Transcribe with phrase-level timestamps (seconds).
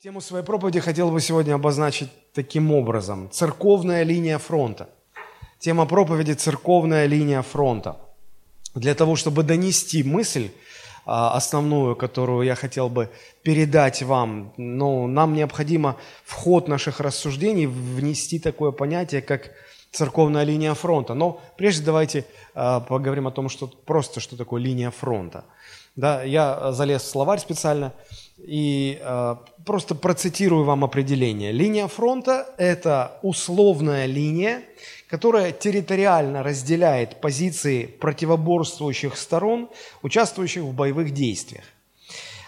[0.00, 3.28] Тему своей проповеди хотел бы сегодня обозначить таким образом.
[3.32, 4.88] Церковная линия фронта.
[5.58, 7.96] Тема проповеди– церковная линия фронта.
[8.76, 10.52] Для того, чтобы донести мысль
[11.04, 13.10] а, основную, которую я хотел бы
[13.42, 19.50] передать вам, но нам необходимо в ход наших рассуждений внести такое понятие, как
[19.90, 21.14] церковная линия фронта.
[21.14, 22.24] Но прежде давайте
[22.54, 25.44] а, поговорим о том, что просто что такое линия фронта.
[25.98, 27.92] Да, я залез в словарь специально–
[28.38, 31.52] и э, просто процитирую вам определение.
[31.52, 34.62] Линия фронта– это условная линия,
[35.08, 39.68] которая территориально разделяет позиции противоборствующих сторон,
[40.02, 41.64] участвующих в боевых действиях.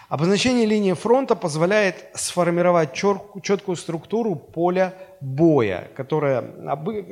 [0.07, 6.41] Обозначение линии фронта позволяет сформировать четкую структуру поля боя, которая,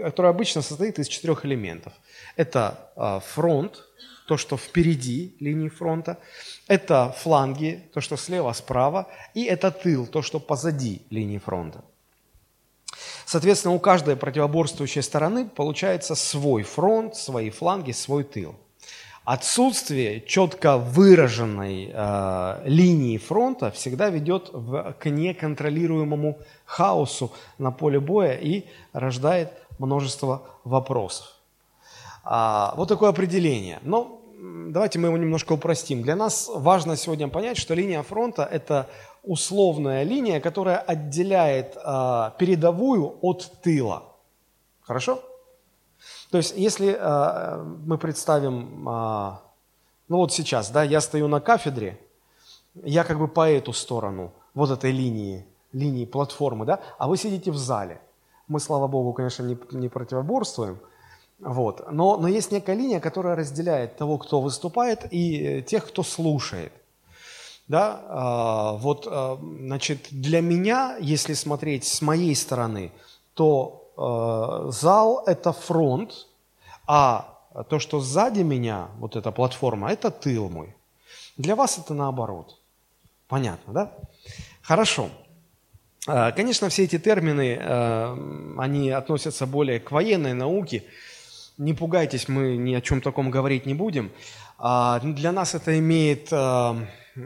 [0.04, 1.94] которая обычно состоит из четырех элементов.
[2.36, 3.89] Это э, фронт,
[4.30, 6.20] то, что впереди линии фронта,
[6.68, 11.84] это фланги, то, что слева, справа, и это тыл, то, что позади линии фронта.
[13.26, 18.54] Соответственно, у каждой противоборствующей стороны получается свой фронт, свои фланги, свой тыл.
[19.26, 28.36] Отсутствие четко выраженной э, линии фронта всегда ведет в, к неконтролируемому хаосу на поле боя
[28.36, 31.40] и рождает множество вопросов.
[32.32, 33.80] А, вот такое определение.
[33.82, 36.02] Но давайте мы его немножко упростим.
[36.02, 38.88] Для нас важно сегодня понять, что линия фронта– это
[39.24, 44.04] условная линия, которая отделяет э, передовую от тыла.
[44.82, 45.22] Хорошо?
[46.32, 49.32] То есть, если э, мы представим, э,
[50.08, 52.00] ну вот сейчас, да, я стою на кафедре,
[52.76, 57.52] я как бы по эту сторону вот этой линии, линии платформы, да, а вы сидите
[57.52, 58.00] в зале.
[58.48, 60.80] Мы, слава богу, конечно, не, не противоборствуем,
[61.40, 61.90] вот.
[61.92, 66.74] Но, но есть некая линия, которая разделяет того, кто выступает, и э, тех, кто слушает.
[67.70, 68.02] Да?
[68.08, 72.92] А, вот, а, значит, для меня, если смотреть с моей стороны,
[73.36, 76.28] то а, зал– это фронт,
[76.88, 77.38] а
[77.70, 80.76] то, что сзади меня, вот эта платформа, это тыл мой.
[81.38, 82.60] Для вас это наоборот.
[83.28, 83.94] Понятно, да?
[84.62, 85.10] Хорошо.
[86.06, 87.58] Конечно, все эти термины,
[88.58, 90.84] они относятся более к военной науке,
[91.60, 94.12] не пугайтесь, мы ни о чем таком говорить не будем.
[94.58, 96.78] А, для нас это имеет а,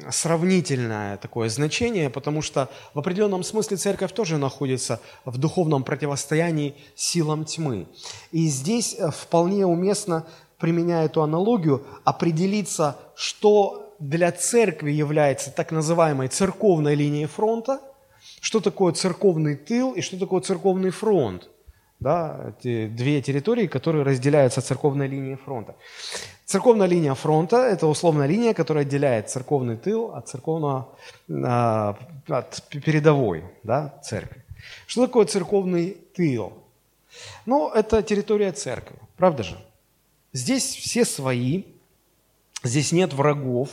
[0.09, 7.45] сравнительное такое значение, потому что в определенном смысле церковь тоже находится в духовном противостоянии силам
[7.45, 7.87] тьмы.
[8.31, 10.25] И здесь э, вполне уместно,
[10.57, 17.81] применяя эту аналогию, определиться, что для церкви является так называемой церковной линией фронта,
[18.41, 21.49] что такое церковный тыл и что такое церковный фронт
[22.03, 25.75] да, эти две территории, которые разделяются церковной линией фронта.
[26.45, 30.89] Церковная линия фронта– это условная линия, которая отделяет церковный тыл от церковного,
[31.29, 31.97] а,
[32.27, 34.43] от передовой да, церкви.
[34.85, 36.53] Что такое церковный тыл?
[37.45, 39.57] Ну, это территория церкви, правда же?
[40.33, 41.63] Здесь все свои,
[42.63, 43.69] здесь нет врагов.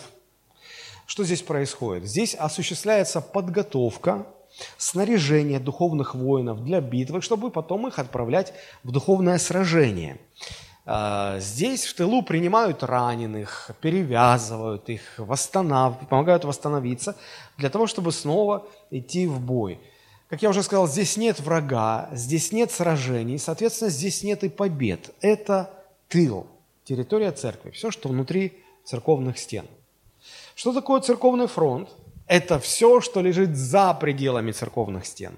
[1.06, 2.04] Что здесь происходит?
[2.04, 4.26] Здесь осуществляется подготовка
[4.76, 8.52] снаряжение духовных воинов для битвы, чтобы потом их отправлять
[8.82, 10.18] в духовное сражение.
[10.86, 15.98] А, здесь в тылу принимают раненых, перевязывают их, восстанов...
[16.08, 17.16] помогают восстановиться
[17.58, 19.80] для того, чтобы снова идти в бой.
[20.28, 25.14] Как я уже сказал, здесь нет врага, здесь нет сражений, соответственно, здесь нет и побед.
[25.20, 25.70] Это
[26.08, 26.46] тыл,
[26.84, 29.66] территория церкви, все, что внутри церковных стен.
[30.54, 31.88] Что такое церковный фронт?
[32.30, 35.34] Это все, что лежит за пределами церковных стен.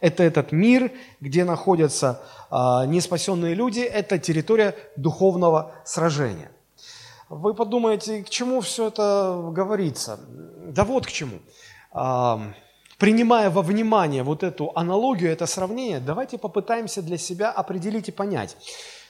[0.00, 2.54] Это этот мир, где находятся э,
[2.86, 6.50] неспасенные люди, это территория духовного сражения.
[7.28, 10.20] Вы подумаете, к чему все это говорится?
[10.68, 11.38] Да вот к чему.
[11.92, 12.38] Э,
[12.96, 18.56] принимая во внимание вот эту аналогию, это сравнение, давайте попытаемся для себя определить и понять.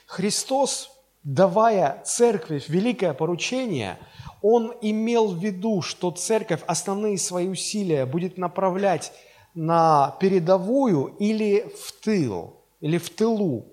[0.07, 0.91] Христос,
[1.23, 3.97] давая церкви великое поручение–
[4.43, 9.13] он имел в виду, что церковь основные свои усилия будет направлять
[9.55, 13.65] на передовую или в тыл, или в тылу.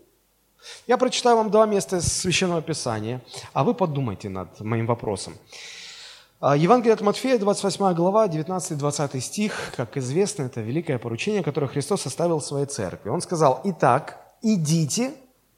[0.87, 3.21] Я прочитаю вам два места из Священного Писания,
[3.53, 5.35] а вы подумайте над моим вопросом.
[6.39, 12.07] А, Евангелие от Матфея, 28 глава, 19-20 стих, как известно, это великое поручение, которое Христос
[12.07, 13.09] оставил своей церкви.
[13.09, 15.15] Он сказал, «Итак, идите,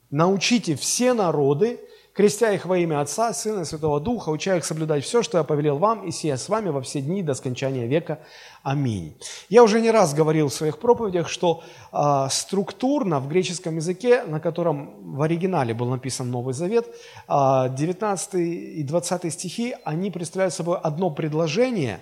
[0.09, 1.79] научите все народы,
[2.13, 5.43] крестя их во имя Отца, Сына и Святого Духа, уча их соблюдать все, что я
[5.43, 8.19] повелел вам, и сия с вами во все дни до скончания века.
[8.61, 9.17] Аминь.
[9.49, 14.39] Я уже не раз говорил в своих проповедях, что э, структурно в греческом языке, на
[14.39, 16.91] котором в оригинале был написан Новый Завет, э,
[17.27, 21.99] а, 19 и 20 стихи, они представляют собой одно предложение,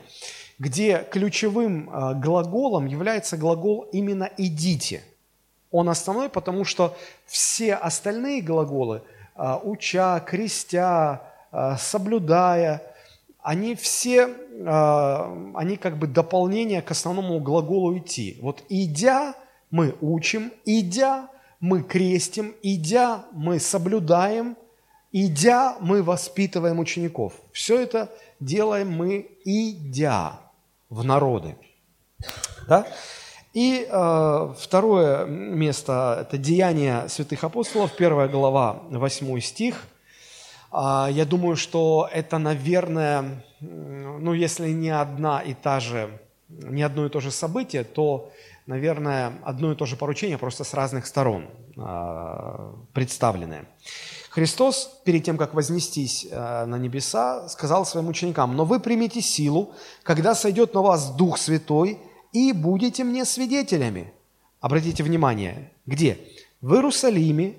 [0.60, 5.04] где ключевым э, глаголом является глагол именно «идите».
[5.72, 9.04] Он основной, потому что все остальные глаголы
[9.36, 11.22] «уча», «крестя»,
[11.78, 12.82] «соблюдая»,
[13.44, 14.28] они все,
[15.56, 18.38] они как бы дополнение к основному глаголу «идти».
[18.42, 19.34] Вот «идя»
[19.72, 21.28] мы учим, «идя»
[21.60, 24.58] мы крестим, «идя» мы соблюдаем,
[25.12, 27.34] «идя» мы воспитываем учеников.
[27.52, 30.40] Все это делаем мы, идя
[30.90, 31.56] в народы.
[32.68, 32.86] Да?
[33.54, 39.88] И э, второе место– это Деяния святых апостолов, первая глава, 8 стих.
[40.72, 46.18] Э, я думаю, что это, наверное, ну, если не одна и та же,
[46.48, 48.32] не одно и то же событие, то,
[48.68, 53.66] наверное, одно и то же поручение, просто с разных сторон э, представленное.
[54.30, 59.74] Христос, перед тем, как вознестись э, на небеса, сказал своим ученикам, «Но вы примите силу,
[60.04, 62.00] когда сойдет на вас Дух Святой,
[62.32, 64.14] и будете мне свидетелями».
[64.60, 66.20] Обратите внимание, где?
[66.62, 67.56] В Иерусалиме,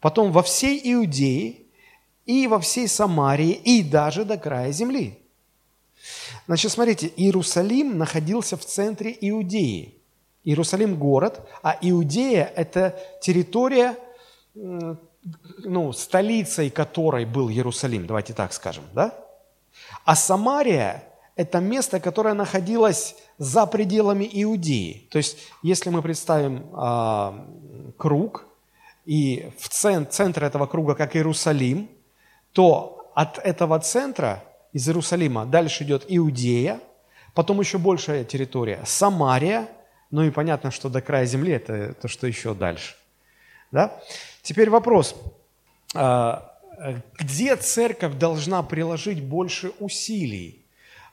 [0.00, 1.56] потом во всей Иудее
[2.24, 5.18] и во всей Самарии, и даже до края земли.
[6.46, 9.94] Значит, смотрите, Иерусалим находился в центре Иудеи.
[10.44, 13.96] Иерусалим– город, а Иудея– это территория
[14.54, 19.12] ну, столицей которой был Иерусалим, давайте так скажем, да?
[20.04, 21.02] А Самария–
[21.36, 25.06] это место, которое находилось за пределами Иудеи.
[25.10, 28.46] То есть, если мы представим э, круг,
[29.04, 31.88] и в центр, центр этого круга как Иерусалим,
[32.52, 34.42] то от этого центра,
[34.72, 36.80] из Иерусалима, дальше идет Иудея,
[37.34, 39.68] потом еще большая территория– Самария,
[40.10, 42.94] ну и понятно, что до края земли– это то, что еще дальше.
[43.70, 44.00] Да?
[44.42, 45.14] Теперь вопрос.
[45.94, 46.52] А,
[47.18, 50.64] где церковь должна приложить больше усилий?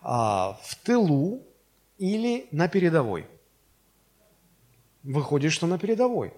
[0.01, 1.41] А, в тылу
[1.97, 3.25] или на передовой?
[5.03, 6.33] Выходит, что на передовой.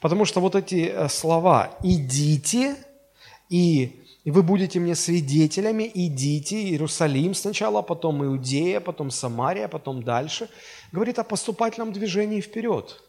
[0.00, 2.76] Потому что вот эти э, слова «идите»
[3.48, 10.48] и вы будете мне свидетелями, идите, Иерусалим сначала, потом Иудея, потом Самария, потом дальше.
[10.92, 13.02] Говорит о поступательном движении вперед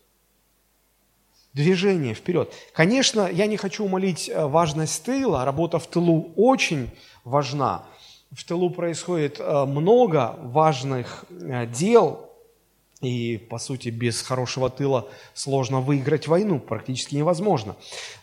[1.54, 2.52] движение вперед.
[2.74, 6.90] Конечно, я не хочу умолить э, важность тыла, работа в тылу очень
[7.24, 7.86] важна.
[8.36, 12.32] В тылу происходит э, много важных э, дел,
[13.02, 17.76] и, по сути, без хорошего тыла сложно выиграть войну, практически невозможно.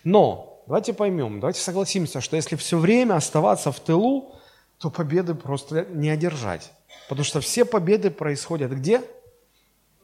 [0.02, 4.34] Но давайте поймем, давайте согласимся, что если все время оставаться в тылу,
[4.78, 6.72] то победы просто не одержать.
[7.08, 9.02] Потому что все победы происходят где?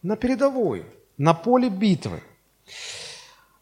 [0.03, 0.85] На передовой,
[1.17, 2.23] на поле битвы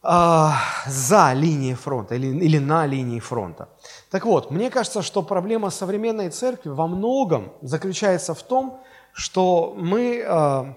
[0.04, 3.68] за линией фронта или, или на линии фронта.
[4.10, 8.80] Так вот, мне кажется, что проблема современной церкви во многом заключается в том,
[9.12, 10.74] что мы, а,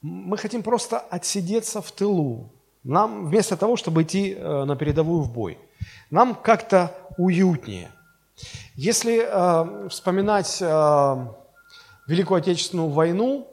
[0.00, 2.50] мы хотим просто отсидеться в тылу,
[2.84, 5.58] нам вместо того, чтобы идти а, на передовую в бой.
[6.10, 7.90] Нам как-то уютнее.
[8.74, 11.26] Если э, вспоминать э,
[12.06, 13.46] Великую Отечественную войну,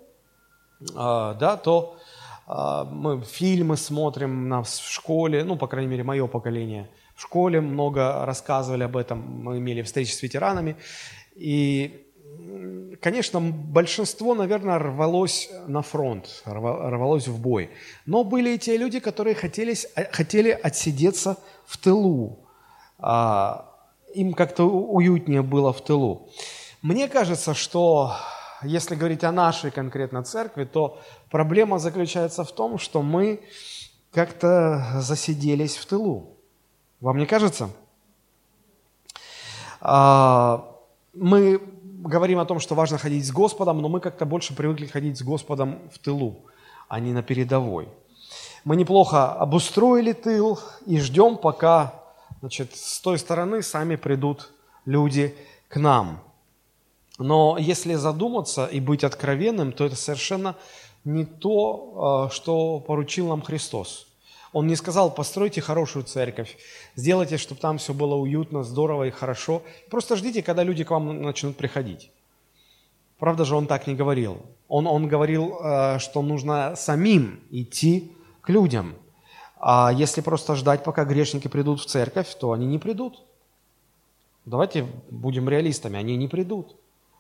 [0.82, 1.98] э, да, то а,
[2.48, 6.90] мы фильмы смотрим нас в школе, ну, по крайней мере, мое поколение.
[7.16, 10.78] В школе много рассказывали об этом, мы имели встречи с ветеранами.
[11.36, 12.06] И,
[13.02, 17.70] конечно, большинство, наверное, рвалось на фронт, рвалось в бой.
[18.06, 19.76] Но были и те люди, которые хотели,
[20.12, 22.48] хотели отсидеться в тылу.
[23.00, 23.74] А,
[24.14, 26.30] им как-то уютнее было в тылу.
[26.82, 28.16] Мне кажется, что
[28.64, 31.00] если говорить о нашей конкретно церкви, то
[31.30, 33.42] проблема заключается в том, что мы
[34.12, 36.38] как-то засиделись в тылу.
[37.00, 37.70] Вам не кажется?
[39.80, 40.76] А,
[41.14, 45.18] мы говорим о том, что важно ходить с Господом, но мы как-то больше привыкли ходить
[45.18, 46.38] с Господом в тылу,
[46.88, 47.88] а не на передовой.
[48.64, 51.94] Мы неплохо обустроили тыл и ждем, пока
[52.40, 54.52] значит, с той стороны сами придут
[54.86, 55.36] люди
[55.70, 56.22] к нам–
[57.18, 60.56] но если задуматься и быть откровенным, то это совершенно
[61.04, 64.08] не то, а, что поручил нам Христос.
[64.54, 66.58] Он не сказал, постройте хорошую церковь,
[66.96, 69.62] сделайте, чтобы там все было уютно, здорово и хорошо.
[69.90, 72.12] Просто ждите, когда люди к вам начнут приходить.
[73.20, 74.38] Правда же, он так не говорил.
[74.68, 78.96] Он, он говорил, а, что нужно самим идти к людям.
[79.60, 83.24] А если просто ждать, пока грешники придут в церковь, то они не придут.
[84.46, 86.76] Давайте будем реалистами, они не придут.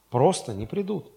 [0.10, 1.12] Просто не придут.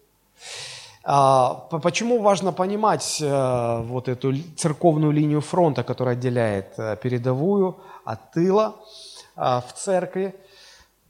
[1.03, 8.31] А, почему важно понимать э, вот эту церковную линию фронта, которая отделяет э, передовую от
[8.31, 8.75] тыла
[9.35, 10.35] а, в церкви,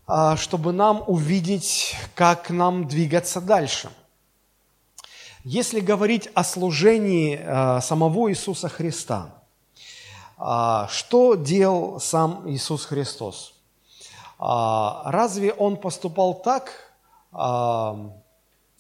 [0.08, 3.90] а, чтобы нам увидеть, как нам двигаться дальше.
[5.44, 9.34] Если говорить о служении э, самого Иисуса Христа,
[10.90, 13.54] что делал сам Иисус Христос?
[14.40, 16.91] Разве Он поступал так?
[17.32, 18.14] Он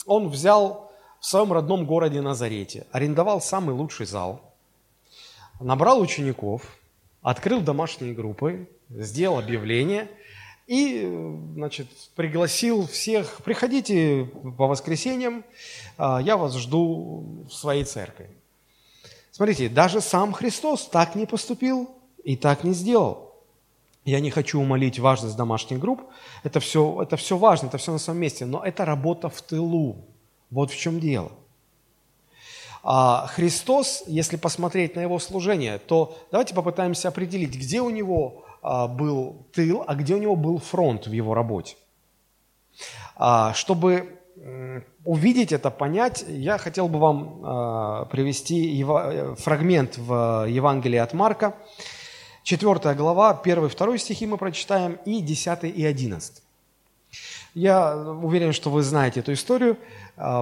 [0.07, 4.41] взял в своем родном городе Назарете, арендовал самый лучший зал,
[5.59, 6.63] набрал учеников,
[7.21, 10.09] открыл домашние группы, сделал объявление–
[10.71, 11.05] и,
[11.55, 15.43] значит, пригласил всех, приходите по воскресеньям,
[15.97, 18.29] а, я вас жду в своей церкви.
[19.31, 21.89] Смотрите, даже сам Христос так не поступил
[22.23, 23.30] и так не сделал.
[24.05, 26.01] Я не хочу умолить важность домашних групп,
[26.43, 30.05] это все, это все важно, это все на своем месте, но это работа в тылу.
[30.49, 31.31] Вот в чем дело.
[32.83, 38.87] А Христос, если посмотреть на его служение, то давайте попытаемся определить, где у него а,
[38.87, 41.75] был тыл, а где у него был фронт в его работе.
[43.15, 44.17] А, чтобы
[45.05, 48.83] увидеть это, понять, я хотел бы вам а, привести
[49.37, 51.55] фрагмент в Евангелии от Марка,
[52.43, 56.41] 4 глава, 1-2 стихи мы прочитаем, и 10 и 11.
[57.53, 59.77] Я уверен, что вы знаете эту историю,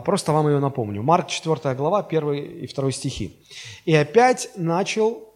[0.06, 1.02] просто вам ее напомню.
[1.02, 3.36] Марк 4 глава, 1 и 2 стихи.
[3.86, 5.30] «И опять начал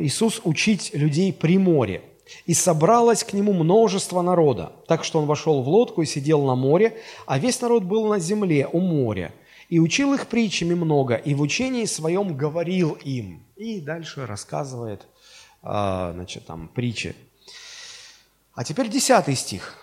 [0.00, 2.02] Иисус учить людей при море.
[2.46, 6.54] И собралось к нему множество народа, так что он вошел в лодку и сидел на
[6.54, 9.32] море, а весь народ был на земле у моря.
[9.68, 13.42] И учил их притчами много, и в учении своем говорил им.
[13.56, 15.06] И дальше рассказывает, а,
[15.62, 17.14] значит, там, притчи.
[18.54, 19.78] А теперь десятый стих,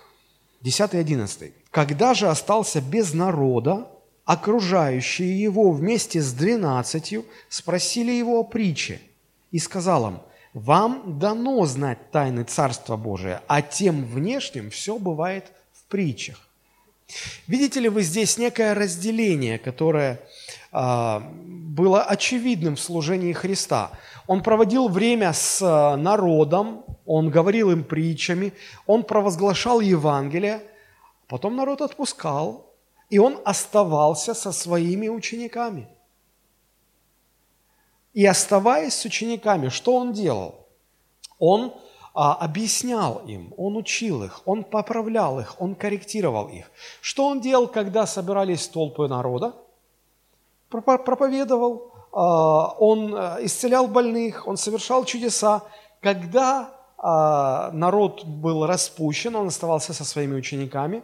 [0.61, 1.53] десятый, одиннадцатый.
[1.71, 3.87] «Когда же остался без народа,
[4.25, 8.99] окружающие его вместе с двенадцатью спросили его о притче,
[9.51, 10.19] и сказал им,
[10.53, 16.39] вам дано знать тайны Царства Божия, а тем внешним все бывает в притчах.
[17.47, 20.19] Видите ли вы здесь некое разделение, которое
[20.73, 23.91] э, было очевидным в служении Христа.
[24.27, 28.53] Он проводил время с а, народом, он говорил им притчами,
[28.85, 30.61] он провозглашал Евангелие,
[31.27, 32.73] потом народ отпускал,
[33.09, 35.87] и он оставался со своими учениками–
[38.17, 40.65] и оставаясь с учениками, что он делал?
[41.37, 41.71] Он
[42.15, 46.71] а, объяснял им, он учил их, он поправлял их, он корректировал их.
[46.99, 49.53] Что он делал, когда собирались толпы народа?
[50.69, 55.63] Проповедовал, он а, исцелял больных, он совершал чудеса.
[56.01, 61.03] Когда а, народ был распущен, он оставался со своими учениками,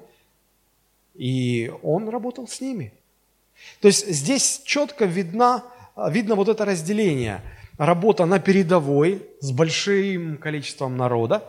[1.14, 2.94] и он работал с ними.
[3.80, 5.64] То есть здесь четко видна
[5.96, 7.42] а, видно вот это разделение.
[7.78, 11.44] Работа на передовой с большим количеством народа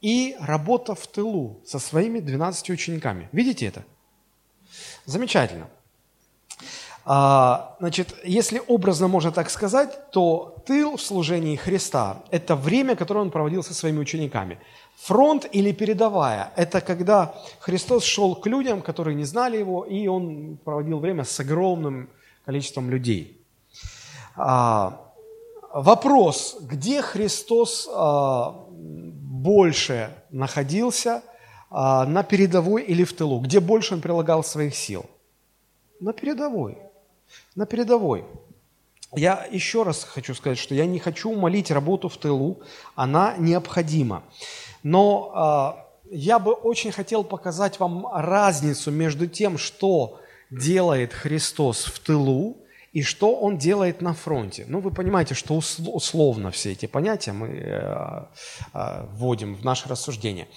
[0.00, 3.28] и работа в тылу со своими 12 учениками.
[3.32, 3.84] Видите это?
[5.06, 5.68] Замечательно.
[7.10, 13.20] А, значит, если образно можно так сказать, то тыл в служении Христа– это время, которое
[13.20, 14.58] он проводил со своими учениками.
[14.98, 20.58] Фронт или передовая– это когда Христос шел к людям, которые не знали Его, и Он
[20.62, 22.10] проводил время с огромным
[22.44, 23.34] количеством людей–
[24.40, 25.00] а,
[25.72, 31.22] вопрос, где Христос а, больше находился,
[31.70, 33.40] на передовой или в тылу?
[33.40, 35.04] Где больше он прилагал своих сил?
[36.00, 36.78] На передовой.
[37.54, 38.24] На передовой.
[39.14, 42.60] Я еще раз хочу сказать, что я не хочу молить работу в тылу,
[42.94, 44.22] она необходима.
[44.82, 50.20] Но я бы очень хотел показать вам разницу между тем, что
[50.50, 52.58] делает Христос в тылу,
[52.92, 54.64] и что он делает на фронте.
[54.68, 58.22] Ну, вы понимаете, что условно все эти понятия мы э,
[58.74, 60.48] э, вводим в наше рассуждение.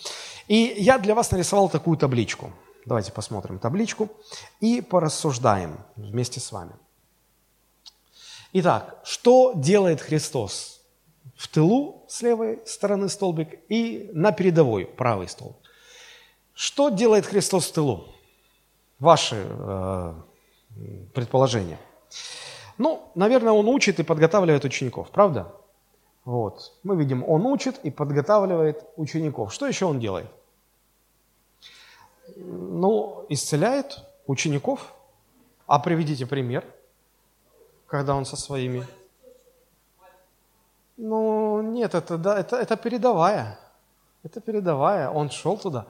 [0.47, 2.51] И я для вас нарисовал такую табличку.
[2.85, 4.09] Давайте посмотрим табличку
[4.59, 6.71] и порассуждаем вместе с вами.
[8.53, 10.81] Итак, что делает Христос
[11.35, 15.57] в тылу с левой стороны столбик и на передовой правый столб?
[16.53, 18.07] Что делает Христос в тылу?
[18.99, 20.13] Ваши э,
[21.13, 21.79] предположения–
[22.81, 25.53] ну, наверное, он учит и подготавливает учеников, правда?
[26.25, 26.73] Вот.
[26.81, 29.53] Мы видим, он учит и подготавливает учеников.
[29.53, 30.25] Что еще он делает?
[32.43, 34.93] Ну, исцеляет учеников.
[35.67, 36.65] А приведите пример,
[37.87, 38.85] когда он со своими...
[40.97, 43.57] Ну, нет, это, да, это, это передовая.
[44.23, 45.09] Это передовая.
[45.09, 45.85] Он шел туда.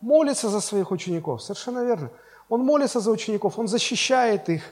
[0.00, 2.10] Молится за своих учеников, совершенно верно.
[2.48, 4.62] Он молится за учеников, он защищает их,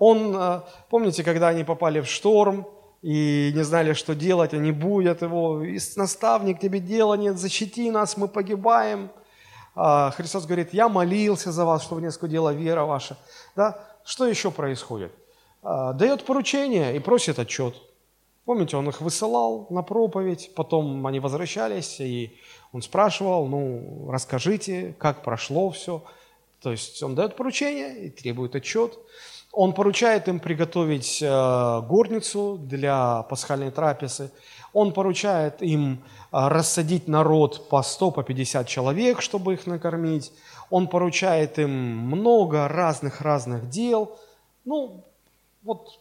[0.00, 2.66] он, э, помните, когда они попали в шторм
[3.02, 5.62] и не знали, что делать, они будут его,
[5.96, 9.10] наставник, тебе дела нет, защити нас, мы погибаем.
[9.74, 13.16] А Христос говорит, я молился за вас, чтобы не скудела вера ваша.
[13.56, 13.86] Да?
[14.04, 15.12] что еще происходит?
[15.62, 17.74] А, дает поручение и просит отчет.
[18.44, 22.36] Помните, он их высылал на проповедь, потом они возвращались, и
[22.72, 26.02] он спрашивал, ну, расскажите, как прошло все.
[26.60, 28.98] То есть он дает поручение и требует отчет.
[29.52, 34.30] Он поручает им приготовить э, горницу для пасхальной трапезы.
[34.72, 40.32] Он поручает им э, рассадить народ по 100, по 50 человек, чтобы их накормить.
[40.70, 44.16] Он поручает им много разных-разных дел.
[44.64, 45.02] Ну,
[45.64, 45.98] вот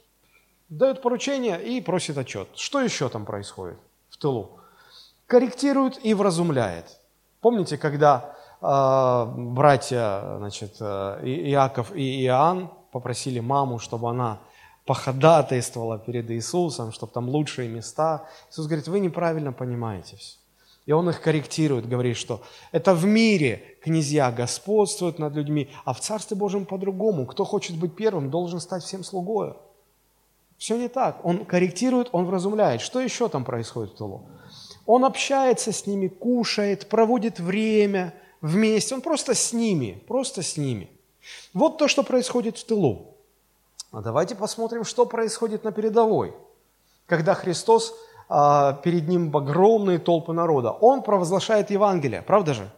[0.70, 2.50] дает поручение и просит отчет.
[2.56, 3.78] Что еще там происходит
[4.10, 4.60] в тылу?
[5.26, 6.86] Корректирует и вразумляет.
[7.42, 14.40] Помните, когда э, братья значит, э, Иаков и Иоанн попросили маму, чтобы она
[14.86, 18.28] походатайствовала перед Иисусом, чтобы там лучшие места.
[18.50, 20.38] Иисус говорит, вы неправильно понимаете все.
[20.88, 22.42] И он их корректирует, говорит, что
[22.72, 27.28] это в мире князья господствуют над людьми, а в Царстве Божьем по-другому.
[27.28, 29.58] Кто хочет быть первым, должен стать всем слугою.
[30.58, 31.24] Все не так.
[31.24, 32.82] Он корректирует, он вразумляет.
[32.82, 34.28] Что еще там происходит в тылу?
[34.88, 38.96] Он общается с ними, кушает, проводит время вместе.
[38.96, 40.90] Он просто с ними, просто с ними.
[41.54, 43.16] Вот то, что происходит в тылу.
[43.92, 46.36] А давайте посмотрим, что происходит на передовой.
[47.08, 47.96] Когда Христос,
[48.28, 52.70] а, перед ним огромные толпы народа, Он провозглашает Евангелие, правда же?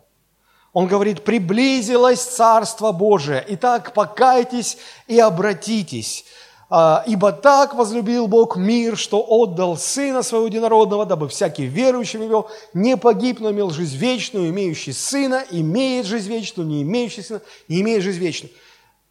[0.74, 4.78] Он говорит, приблизилось Царство Божие, итак, покайтесь
[5.08, 6.26] и обратитесь.
[6.74, 12.22] А, ибо так возлюбил Бог мир, что отдал Сына Своего Единородного, дабы всякий верующий в
[12.22, 17.42] Него не погиб, но имел жизнь вечную, имеющий Сына, имеет жизнь вечную, не имеющий Сына,
[17.68, 18.54] не имеет жизнь вечную.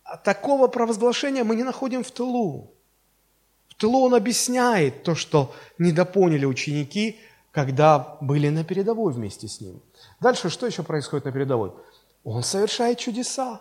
[0.04, 2.72] А такого провозглашения мы не находим в тылу.
[3.68, 9.82] В тылу он объясняет то, что недопоняли ученики, когда были на передовой вместе с ним.
[10.18, 11.72] Дальше что еще происходит на передовой?
[12.24, 13.60] Он совершает чудеса.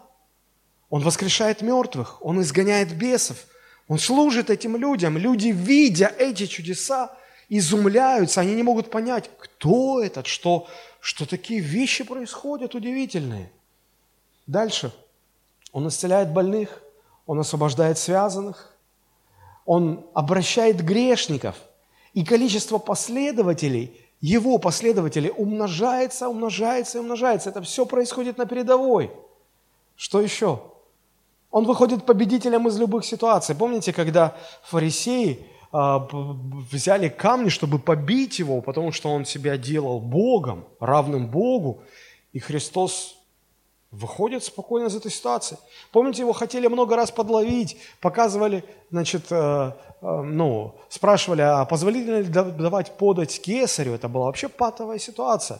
[0.89, 3.35] Он воскрешает мертвых, он изгоняет бесов–
[3.89, 5.17] он служит этим людям.
[5.17, 7.11] Люди, видя эти чудеса,
[7.49, 10.67] изумляются, они не могут понять, кто этот, что,
[11.01, 13.51] что такие вещи происходят удивительные.
[14.45, 14.93] Дальше.
[15.71, 16.81] Он исцеляет больных,
[17.25, 18.75] он освобождает связанных,
[19.65, 21.55] он обращает грешников,
[22.13, 27.49] и количество последователей, его последователей умножается, умножается и умножается.
[27.49, 29.11] Это все происходит на передовой.
[29.95, 30.61] Что еще?
[31.51, 33.55] Он выходит победителем из любых ситуаций.
[33.55, 36.07] Помните, когда фарисеи а,
[36.71, 41.83] взяли камни, чтобы побить его, потому что он себя делал Богом, равным Богу,
[42.33, 43.15] и Христос
[43.91, 45.57] выходит спокойно из этой ситуации.
[45.91, 52.27] Помните, его хотели много раз подловить, показывали, значит, э, э, ну, спрашивали, а позволительно ли
[52.27, 53.93] давать подать кесарю?
[53.93, 55.59] Это была вообще патовая ситуация.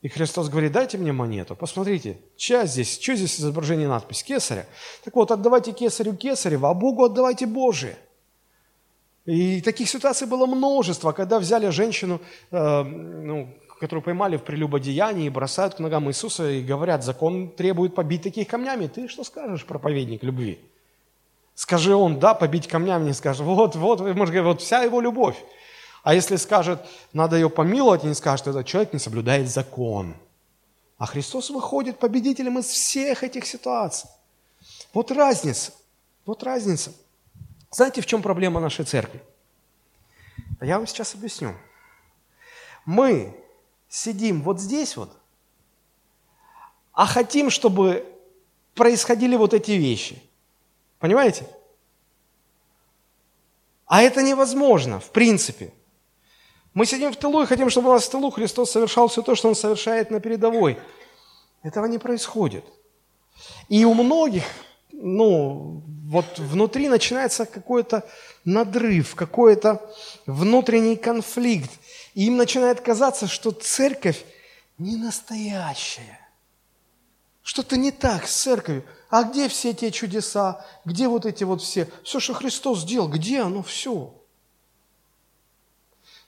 [0.00, 4.22] И Христос говорит, дайте мне монету, посмотрите, чья здесь, что здесь изображение надпись?
[4.22, 4.66] Кесаря.
[5.04, 7.96] Так вот, отдавайте кесарю кесарева, а Богу отдавайте Божие.
[9.26, 15.30] И таких ситуаций было множество, когда взяли женщину, э, ну, которую поймали в прелюбодеянии, и
[15.30, 18.86] бросают к ногам Иисуса и говорят, закон требует побить таких камнями.
[18.86, 20.60] Ты что скажешь, проповедник любви?
[21.54, 25.36] Скажи он, да, побить камнями, не скажет, вот, вот, может говорить, вот вся его любовь.
[26.02, 30.14] А если скажет, надо ее помиловать, и не скажет, этот человек не соблюдает закон.
[30.96, 34.10] А Христос выходит победителем из всех этих ситуаций.
[34.92, 35.72] Вот разница.
[36.24, 36.92] Вот разница.
[37.70, 39.22] Знаете, в чем проблема нашей церкви?
[40.60, 41.54] Я вам сейчас объясню.
[42.84, 43.36] Мы
[43.88, 45.10] сидим вот здесь вот,
[46.92, 48.04] а хотим, чтобы
[48.74, 50.22] происходили вот эти вещи.
[50.98, 51.46] Понимаете?
[53.86, 55.72] А это невозможно, в принципе.
[56.78, 59.34] Мы сидим в тылу и хотим, чтобы у нас в тылу Христос совершал все то,
[59.34, 60.78] что Он совершает на передовой.
[61.64, 62.64] Этого не происходит.
[63.68, 64.44] И у многих,
[64.92, 68.08] ну, вот внутри начинается какой-то
[68.44, 69.92] надрыв, какой-то
[70.24, 71.72] внутренний конфликт.
[72.14, 74.24] И им начинает казаться, что церковь
[74.78, 76.20] не настоящая.
[77.42, 78.84] Что-то не так с церковью.
[79.10, 80.64] А где все те чудеса?
[80.84, 81.88] Где вот эти вот все?
[82.04, 84.14] Все, что Христос сделал, где оно все?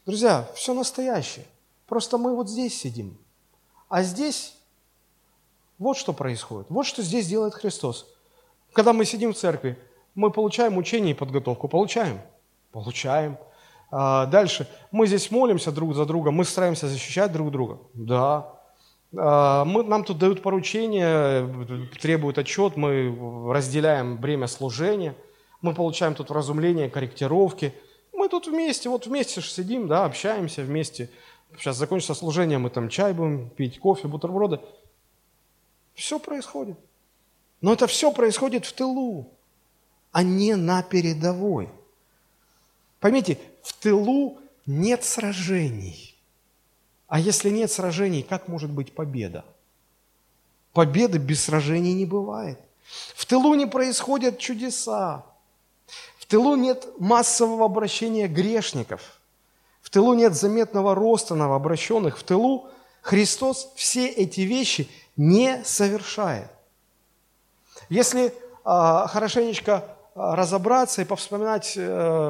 [0.06, 1.44] Друзья, все настоящее.
[1.86, 3.18] Просто мы вот здесь сидим.
[3.88, 4.54] А здесь
[5.78, 6.66] вот что происходит.
[6.70, 8.06] Вот что здесь делает Христос.
[8.72, 9.78] Когда мы сидим в церкви,
[10.14, 11.68] мы получаем учение и подготовку.
[11.68, 12.20] Получаем?
[12.72, 13.36] Получаем.
[13.90, 14.68] А дальше.
[14.90, 17.78] Мы здесь молимся друг за друга, мы стараемся защищать друг друга.
[17.92, 18.54] Да.
[19.16, 21.46] А мы, нам тут дают поручения,
[22.00, 25.16] требуют отчет, мы разделяем бремя служения,
[25.60, 27.74] мы получаем тут вразумление, корректировки–
[28.20, 31.08] мы тут вместе, вот вместе же сидим, да, общаемся вместе.
[31.56, 34.60] Сейчас закончится служение, мы там чай будем пить, кофе, бутерброды.
[35.94, 36.78] Все происходит.
[37.62, 39.32] Но это все происходит в тылу.
[40.12, 41.70] а не на передовой.
[42.98, 46.14] Поймите, в тылу нет сражений.
[47.06, 49.44] А если нет сражений, как может быть победа?
[50.72, 52.58] Победы без сражений не бывает.
[53.14, 55.24] В тылу не происходят чудеса.
[56.30, 59.20] Тылу нет массового обращения грешников.
[59.82, 62.16] В тылу нет заметного роста новообращенных.
[62.16, 62.68] В тылу
[63.02, 66.48] Христос все эти вещи не совершает.
[67.88, 68.32] Если э,
[68.64, 71.66] хорошенечко а, разобраться и повспоминать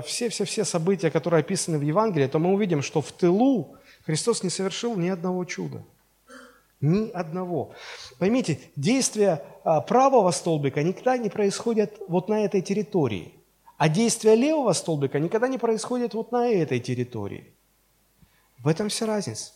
[0.07, 4.97] все-все-все события, которые описаны в Евангелии, то мы увидим, что в тылу Христос не совершил
[4.97, 5.83] ни одного чуда.
[6.81, 7.73] Ни одного.
[8.19, 13.35] Поймите, действия а, правого столбика никогда не происходят вот на этой территории,
[13.81, 17.55] а действия левого столбика никогда не происходят вот на этой территории.
[18.59, 19.53] В этом вся разница.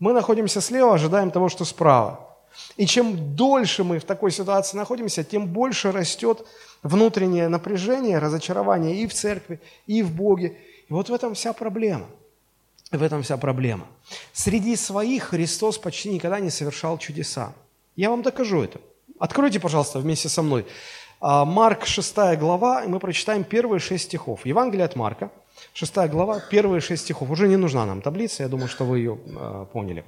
[0.00, 2.36] Мы находимся слева, ожидаем того, что справа.
[2.76, 6.44] И чем дольше мы в такой ситуации находимся, тем больше растет
[6.82, 10.58] внутреннее напряжение, разочарование и в церкви, и в Боге.
[10.88, 12.08] И вот в этом вся проблема–
[12.90, 13.86] в этом вся проблема.
[14.32, 17.52] Среди своих Христос почти никогда не совершал чудеса.
[17.94, 18.80] Я вам докажу это.
[19.20, 20.66] Откройте, пожалуйста, вместе со мной.
[21.20, 24.44] А, Марк, 6 глава, и мы прочитаем первые шесть стихов.
[24.44, 25.30] Евангелие от Марка,
[25.72, 27.30] 6 глава, первые шесть стихов.
[27.30, 30.04] Уже не нужна нам таблица, я думаю, что вы ее э, поняли.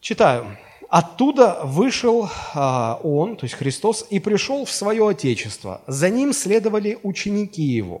[0.00, 0.56] Читаю.
[0.88, 5.82] «Оттуда вышел э, Он, то есть Христос, и пришел в свое Отечество.
[5.86, 8.00] За Ним следовали ученики Его».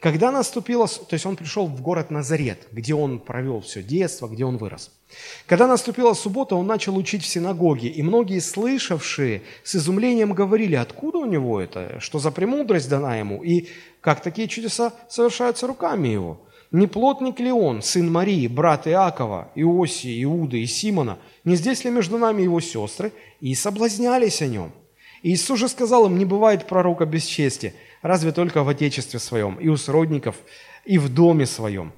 [0.00, 4.44] Когда наступило, то есть он пришел в город Назарет, где он провел все детство, где
[4.44, 4.90] он вырос.
[5.46, 11.18] Когда наступила суббота, он начал учить в синагоге, и многие слышавшие с изумлением говорили, откуда
[11.18, 13.68] у него это, что за премудрость дана ему, и
[14.00, 16.40] как такие чудеса совершаются руками его.
[16.70, 21.90] Не плотник ли он, сын Марии, брат Иакова, Иосии, Иуды и Симона, не здесь ли
[21.90, 23.12] между нами его сестры?
[23.40, 24.72] И соблазнялись о нем.
[25.22, 27.74] И Иисус же сказал им, не бывает пророка без чести,
[28.04, 30.36] разве только в отечестве своем, и у сродников,
[30.84, 31.90] и в доме своем.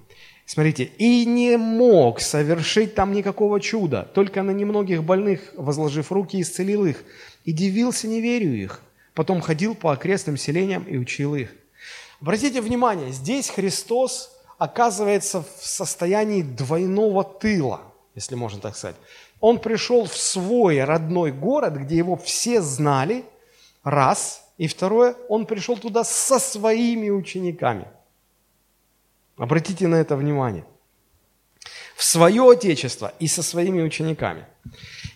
[0.47, 6.87] Смотрите, и не мог совершить там никакого чуда, только на немногих больных, возложив руки, исцелил
[6.87, 7.03] их,
[7.45, 8.83] и дивился неверию их.
[9.15, 11.51] Потом ходил по окрестным селениям и учил их.
[12.21, 17.81] Обратите внимание, здесь Христос оказывается в состоянии двойного тыла,
[18.15, 18.97] если можно так сказать.
[19.41, 23.25] Он пришел в свой родной город, где его все знали,
[23.83, 27.87] раз– и второе, он пришел туда со своими учениками.
[29.37, 30.65] Обратите на это внимание.
[31.95, 34.47] В свое отечество и со своими учениками.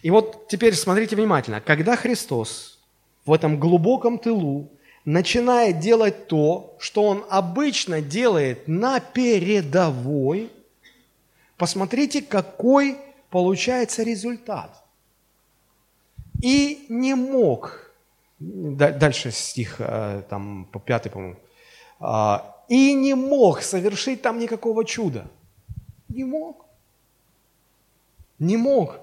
[0.03, 1.61] И вот теперь смотрите внимательно.
[1.61, 2.79] Когда Христос
[3.25, 4.71] в этом глубоком тылу
[5.05, 10.51] начинает делать то, что он обычно делает на передовой,
[11.57, 12.99] посмотрите, какой
[13.31, 14.85] получается результат.
[16.43, 17.90] И не мог
[18.41, 21.37] Дальше стих, э, там, по пятый, по-моему.
[22.01, 25.27] «А, «И не мог совершить там никакого чуда».
[26.09, 26.65] Не мог.
[28.39, 28.99] Не мог.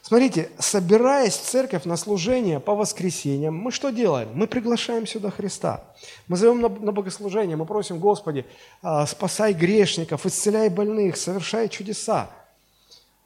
[0.00, 4.30] Смотрите, собираясь в церковь на служение по воскресеньям, мы что делаем?
[4.32, 5.84] Мы приглашаем сюда Христа.
[6.28, 8.46] Мы зовем на, на богослужение, мы просим, Господи,
[8.80, 12.30] а, спасай грешников, исцеляй больных, совершай чудеса.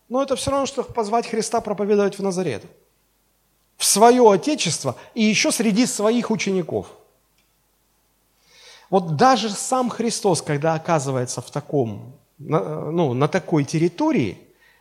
[0.09, 2.65] Но это все равно, что позвать Христа проповедовать в Назарет
[3.77, 6.87] в свое отечество и еще среди своих учеников.
[8.91, 14.39] Вот даже сам Христос, когда оказывается в таком, ну, на такой территории,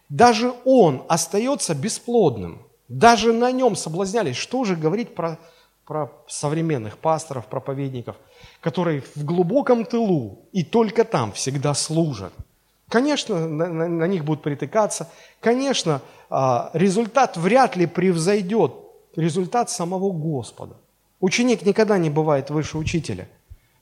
[0.10, 2.62] даже Он остается бесплодным.
[2.90, 4.36] Даже на нем соблазнялись.
[4.36, 5.40] Что же говорить про,
[5.86, 8.18] про современных пасторов, проповедников,
[8.60, 12.34] которые в глубоком тылу и только там всегда служат–
[12.92, 15.08] Конечно, на, на, на них будут притыкаться.
[15.40, 18.74] Конечно, а, результат вряд ли превзойдет
[19.16, 20.76] результат самого Господа.
[21.20, 23.28] Ученик никогда не бывает выше учителя.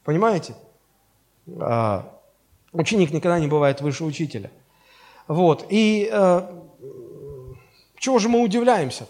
[0.04, 0.56] Понимаете?
[1.60, 2.20] А,
[2.74, 4.52] ученик никогда не бывает выше учителя.
[5.28, 5.66] Вот.
[5.70, 6.62] И э,
[7.98, 9.08] чего же мы удивляемся?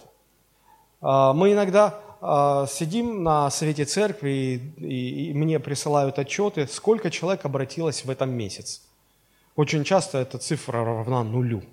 [1.01, 7.09] Э, мы иногда э, сидим на совете церкви, и, и, и мне присылают отчеты, сколько
[7.09, 8.81] человек обратилось в этом месяц.
[9.55, 11.63] Очень часто эта цифра равна нулю.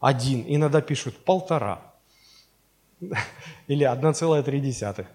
[0.00, 0.44] Один.
[0.46, 1.87] Иногда пишут полтора.
[3.68, 5.06] Или 1,3.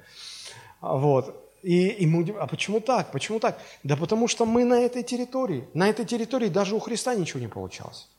[0.81, 1.43] Вот.
[1.63, 2.29] И, и мы.
[2.39, 3.11] А почему так?
[3.11, 3.59] Почему так?
[3.83, 5.67] Да потому что мы на этой территории.
[5.73, 8.09] На этой территории даже у Христа ничего не получалось.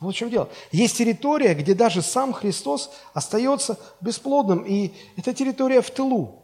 [0.00, 0.48] Вот в чем дело.
[0.72, 6.42] Есть территория, где даже сам Христос остается бесплодным, и это территория в тылу.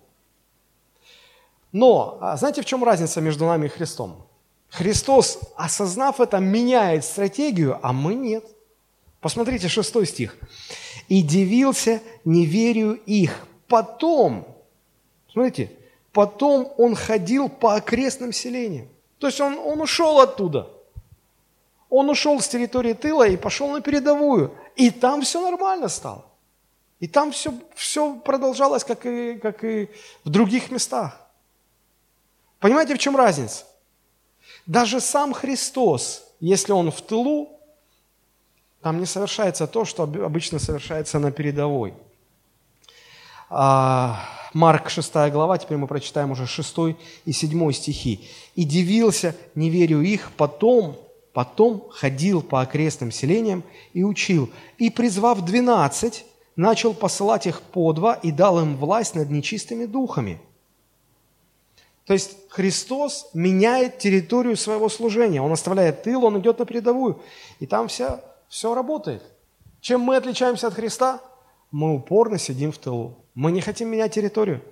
[1.73, 4.27] Но, а знаете, в чем разница между нами и Христом?
[4.71, 8.45] Христос, осознав это, меняет стратегию, а мы нет.
[9.21, 10.38] Посмотрите, шестой стих
[11.09, 13.47] и дивился неверию их.
[13.66, 14.47] Потом,
[15.33, 15.71] Смотрите,
[16.12, 18.88] потом он ходил по окрестным селениям.
[19.18, 20.68] То есть он, он ушел оттуда.
[21.90, 24.55] Он ушел с территории тыла и пошел на передовую.
[24.75, 26.27] И там все нормально стало.
[27.01, 29.90] И там все, все продолжалось, как и, как и
[30.25, 31.21] в других местах.
[32.59, 33.64] Понимаете, в чем разница?
[34.66, 37.58] Даже сам Христос, если он в тылу,
[38.83, 41.95] там не совершается то, что обычно совершается на передовой.
[43.51, 44.21] А,
[44.53, 48.29] Марк 6 глава, теперь мы прочитаем уже 6 и 7 стихи.
[48.55, 50.97] «И дивился неверию их, потом,
[51.33, 56.25] потом ходил по окрестным селениям и учил, и, призвав двенадцать,
[56.57, 60.41] начал посылать их по два и дал им власть над нечистыми духами».
[62.09, 65.43] То есть Христос меняет территорию своего служения.
[65.43, 67.21] Он оставляет тыл, он идет на передовую.
[67.61, 69.23] И там вся, все работает.
[69.81, 71.21] Чем мы отличаемся от Христа?
[71.71, 73.17] Мы упорно сидим в тылу.
[73.35, 74.63] Мы не хотим менять территорию.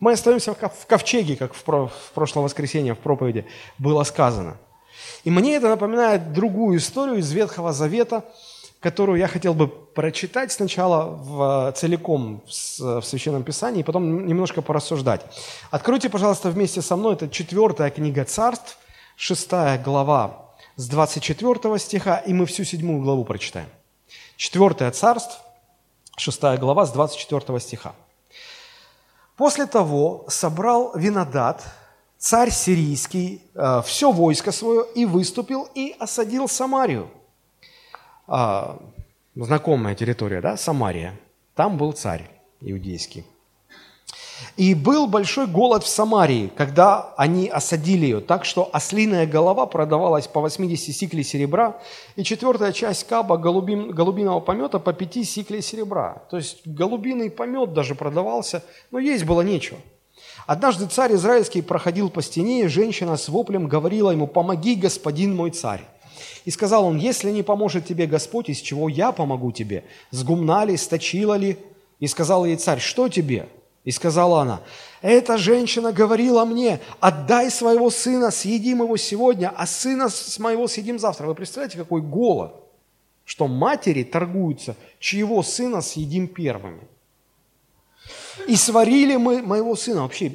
[0.00, 1.64] Мы остаемся в ковчеге, как в
[2.14, 3.46] прошлое воскресенье в проповеди
[3.78, 4.56] было сказано.
[5.24, 8.24] И мне это напоминает другую историю из Ветхого Завета,
[8.80, 15.22] которую я хотел бы прочитать сначала в, целиком в Священном Писании, и потом немножко порассуждать.
[15.70, 18.76] Откройте, пожалуйста, вместе со мной, это четвертая книга Царств,
[19.16, 20.43] шестая глава
[20.76, 23.68] с 24 стиха, и мы всю седьмую главу прочитаем.
[24.36, 25.40] Четвертая Царств,
[26.16, 27.94] шестая глава с 24 стиха.
[29.36, 31.64] После того собрал Винодат,
[32.18, 37.10] царь сирийский, э, все войско свое и выступил и осадил Самарию.
[38.26, 38.78] А,
[39.34, 41.18] знакомая территория, да, Самария.
[41.54, 43.24] Там был царь иудейский.
[44.56, 50.26] И был большой голод в Самарии, когда они осадили ее, так что ослиная голова продавалась
[50.26, 51.80] по 80 сиклей серебра,
[52.16, 56.22] и четвертая часть каба голубин, голубиного помета по 5 сиклей серебра.
[56.30, 59.78] То есть голубиный помет даже продавался, но есть было нечего.
[60.46, 65.50] Однажды царь израильский проходил по стене, и женщина с воплем говорила ему, «Помоги, господин мой
[65.50, 65.82] царь».
[66.44, 69.84] И сказал он, «Если не поможет тебе Господь, из чего я помогу тебе?
[70.10, 71.58] С гумна ли, сточила ли?»
[72.00, 73.48] И сказал ей царь, «Что тебе?»
[73.84, 74.60] И сказала она,
[75.02, 80.98] эта женщина говорила мне, отдай своего сына, съедим его сегодня, а сына с моего съедим
[80.98, 81.26] завтра.
[81.26, 82.54] Вы представляете, какой голод,
[83.26, 86.88] что матери торгуются, чьего сына съедим первыми.
[88.48, 90.02] И сварили мы моего сына.
[90.02, 90.32] Вообще,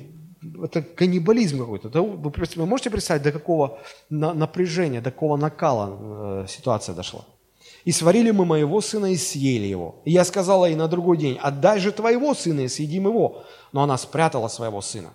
[0.63, 1.89] это каннибализм какой-то.
[1.89, 7.25] Вы можете представить, до какого напряжения, до какого накала э, ситуация дошла?
[7.85, 10.01] И сварили мы моего сына и съели его.
[10.05, 13.43] И я сказала ей на другой день, отдай же твоего сына и съедим его.
[13.71, 15.13] Но она спрятала своего сына.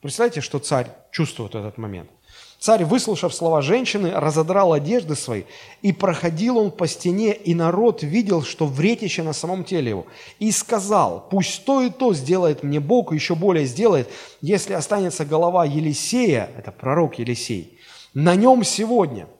[0.00, 2.10] Представляете, что царь чувствует этот момент?
[2.58, 5.42] Царь, выслушав слова женщины, разодрал одежды свои,
[5.82, 10.06] и проходил он по стене, и народ видел, что вретище на самом теле его.
[10.38, 14.08] И сказал, пусть то и то сделает мне Бог, и еще более сделает,
[14.40, 17.78] если останется голова Елисея, это пророк Елисей,
[18.14, 19.26] на нем сегодня–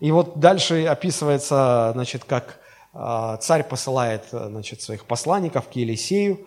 [0.00, 2.60] и вот дальше описывается, значит, как
[2.92, 6.40] а, царь посылает значит, своих посланников к Елисею.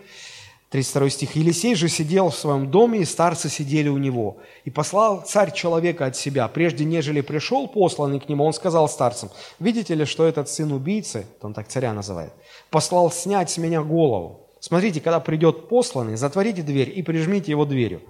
[0.70, 1.36] 32 стих.
[1.36, 4.38] «Елисей же сидел в своем доме, и старцы сидели у него.
[4.66, 6.48] И послал царь человека от себя.
[6.48, 11.28] Прежде нежели пришел посланный к нему, он сказал старцам, видите ли, что этот сын убийцы,
[11.42, 12.34] он так царя называет,
[12.72, 14.48] послал снять с меня голову.
[14.60, 18.02] Смотрите, когда придет посланный, затворите дверь и прижмите его дверью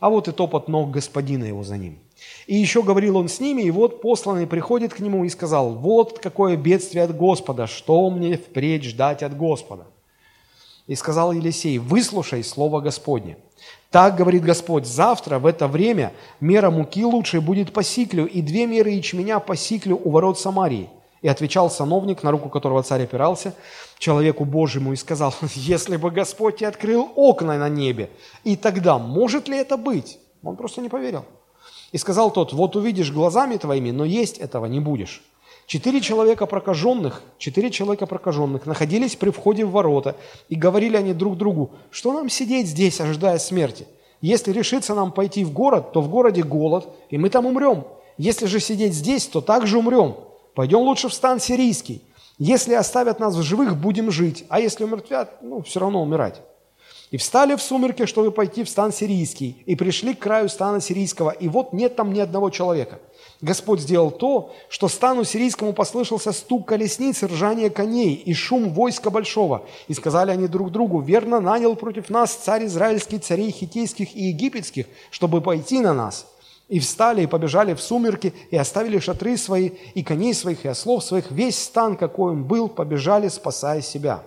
[0.00, 1.98] а вот и топот ног господина его за ним.
[2.46, 6.18] И еще говорил он с ними, и вот посланный приходит к нему и сказал, вот
[6.18, 9.86] какое бедствие от Господа, что мне впредь ждать от Господа?
[10.86, 13.38] И сказал Елисей, выслушай слово Господне.
[13.90, 18.66] Так говорит Господь, завтра в это время мера муки лучшей будет по сиклю, и две
[18.66, 20.90] меры ячменя по сиклю у ворот Самарии.
[21.24, 23.54] И отвечал сановник, на руку которого царь опирался,
[23.98, 28.10] человеку Божьему и сказал, если бы Господь и открыл окна на небе,
[28.44, 30.18] и тогда может ли это быть?
[30.42, 31.24] Он просто не поверил.
[31.92, 35.22] И сказал тот, вот увидишь глазами твоими, но есть этого не будешь.
[35.66, 40.16] Четыре человека прокаженных, четыре человека прокаженных находились при входе в ворота,
[40.50, 43.86] и говорили они друг другу, что нам сидеть здесь, ожидая смерти?
[44.20, 47.84] Если решится нам пойти в город, то в городе голод, и мы там умрем.
[48.18, 50.16] Если же сидеть здесь, то также умрем.
[50.54, 52.02] Пойдем лучше в стан сирийский.
[52.38, 56.40] Если оставят нас в живых, будем жить, а если умертвят, ну, все равно умирать.
[57.10, 61.30] И встали в сумерки, чтобы пойти в стан сирийский, и пришли к краю стана сирийского,
[61.30, 62.98] и вот нет там ни одного человека.
[63.40, 69.64] Господь сделал то, что стану сирийскому послышался стук колесниц, ржание коней и шум войска большого.
[69.86, 74.86] И сказали они друг другу, верно нанял против нас царь израильский, царей хитейских и египетских,
[75.10, 76.26] чтобы пойти на нас.
[76.68, 81.04] И встали, и побежали в сумерки, и оставили шатры свои, и коней своих, и ослов
[81.04, 84.22] своих, весь стан, какой он был, побежали, спасая себя.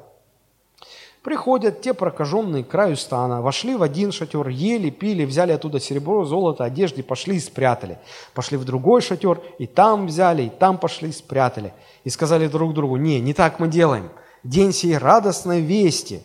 [1.27, 6.23] Приходят те прокаженные к краю стана, вошли в один шатер, ели, пили, взяли оттуда серебро,
[6.23, 7.97] золото, одежды, пошли и спрятали.
[8.33, 11.73] Пошли в другой шатер, и там взяли, и там пошли и спрятали.
[12.05, 14.09] И сказали друг другу, не, не так мы делаем.
[14.45, 16.21] День сей радостной вести.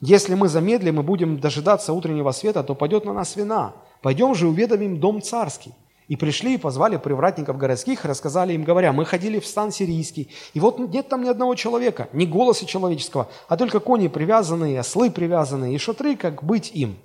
[0.00, 3.74] Если мы замедлим и будем дожидаться утреннего света, то пойдет на нас вина.
[4.04, 5.72] Пойдем же уведомим дом царский.
[6.08, 10.28] И пришли и позвали привратников городских, и рассказали им, говоря, мы ходили в стан сирийский,
[10.52, 15.10] и вот нет там ни одного человека, ни голоса человеческого, а только кони привязанные, ослы
[15.10, 16.98] привязанные, и шатры, как быть им.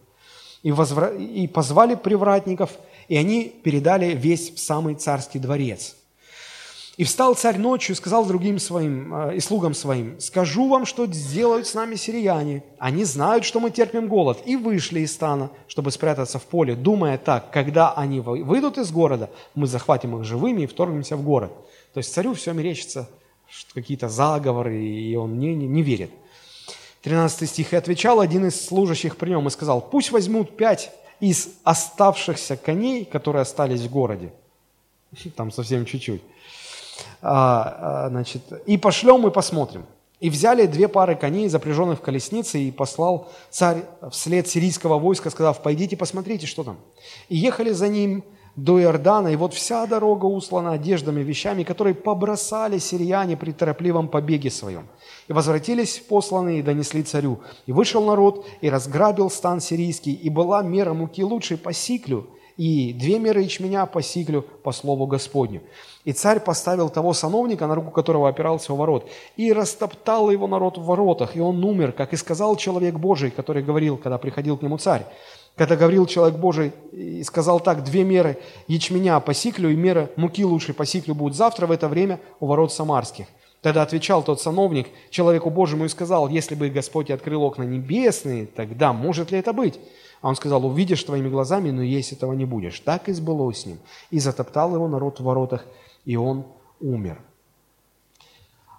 [0.62, 1.12] И, возвра...
[1.12, 2.72] и позвали привратников,
[3.08, 5.96] и они передали весь в самый царский дворец.
[7.00, 11.06] И встал царь ночью и сказал другим своим э, и слугам своим, «Скажу вам, что
[11.06, 12.62] сделают с нами сирияне.
[12.78, 14.42] Они знают, что мы терпим голод».
[14.46, 19.30] И вышли из стана, чтобы спрятаться в поле, думая так, когда они выйдут из города,
[19.56, 21.54] мы захватим их живыми и вторгнемся в город.
[21.94, 23.10] То есть царю все мерещится,
[23.74, 26.12] какие-то заговоры, и он не, не, не верит.
[27.04, 27.72] 13 стих.
[27.72, 33.06] «И отвечал один из служащих при нем и сказал, пусть возьмут пять из оставшихся коней,
[33.06, 34.34] которые остались в городе».
[35.38, 36.22] Там совсем чуть-чуть
[37.22, 39.86] а, а, значит, и пошлем и посмотрим.
[40.20, 45.62] И взяли две пары коней, запряженных в колеснице, и послал царь вслед сирийского войска, сказав,
[45.62, 46.78] пойдите посмотрите, что там.
[47.30, 48.24] И ехали за ним
[48.56, 54.52] до Иордана, и вот вся дорога услана одеждами, вещами, которые побросали сирияне при торопливом побеге
[54.52, 54.88] своем.
[55.30, 57.40] И возвратились посланные и донесли царю.
[57.66, 62.28] И вышел народ, и разграбил стан сирийский, и была мера муки лучшей по сиклю,
[62.60, 65.62] и две меры ячменя по сиклю по слову Господню.
[66.04, 70.78] И царь поставил того сановника, на руку которого опирался у ворот, и растоптал его народ
[70.78, 74.62] в воротах, и он умер, как и сказал человек Божий, который говорил, когда приходил к
[74.62, 75.06] нему царь.
[75.56, 80.44] Когда говорил человек Божий и сказал так, две меры ячменя по сиклю и мера муки
[80.44, 83.28] лучшей по сиклю будут завтра в это время у ворот самарских.
[83.62, 88.92] Тогда отвечал тот сановник человеку Божьему и сказал, если бы Господь открыл окна небесные, тогда
[88.92, 89.80] может ли это быть?
[90.22, 92.80] А он сказал, увидишь твоими глазами, но есть этого не будешь.
[92.80, 93.80] Так и сбылось с ним.
[94.12, 95.66] И затоптал его народ в воротах,
[96.06, 96.46] и он
[96.82, 97.22] умер.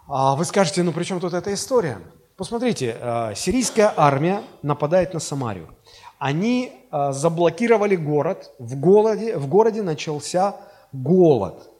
[0.06, 1.98] А вы скажете, ну при чем тут эта история?
[2.36, 5.68] Посмотрите, э, сирийская армия нападает на Самарию.
[6.18, 10.56] Они э, заблокировали город, в городе, в городе начался
[10.92, 11.70] голод.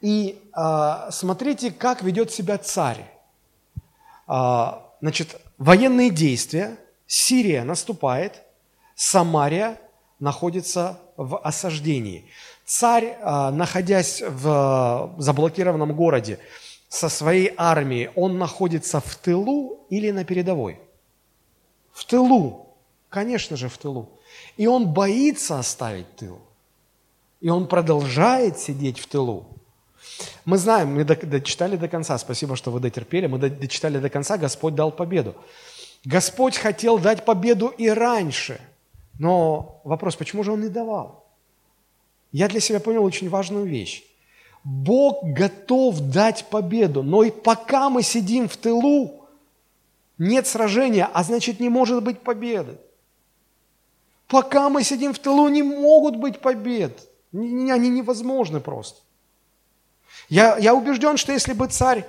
[0.00, 3.08] И э, смотрите, как ведет себя царь.
[4.28, 8.41] Значит, военные действия, Сирия наступает,
[9.02, 9.80] Самария
[10.20, 12.24] находится в осаждении.
[12.64, 16.38] Царь, а, находясь в заблокированном городе
[16.88, 20.78] со своей армией, он находится в тылу или на передовой?
[21.92, 22.76] В тылу.
[23.08, 24.08] Конечно же, в тылу.
[24.56, 26.38] И он боится оставить тыл.
[27.40, 29.46] И он продолжает сидеть в тылу.
[30.44, 34.76] Мы знаем, мы дочитали до конца, спасибо, что вы дотерпели, мы дочитали до конца, Господь
[34.76, 35.34] дал победу.
[36.04, 38.60] Господь хотел дать победу и раньше–
[39.18, 41.24] но вопрос, почему же он не давал?
[42.32, 44.04] Я для себя понял очень важную вещь.
[44.64, 49.28] Бог готов дать победу, но и пока мы сидим в тылу,
[50.18, 52.78] нет сражения, а значит не может быть победы.
[54.28, 57.08] Пока мы сидим в тылу, не могут быть побед.
[57.32, 59.00] Они невозможны просто.
[60.28, 62.06] Я, я убежден, что если бы царь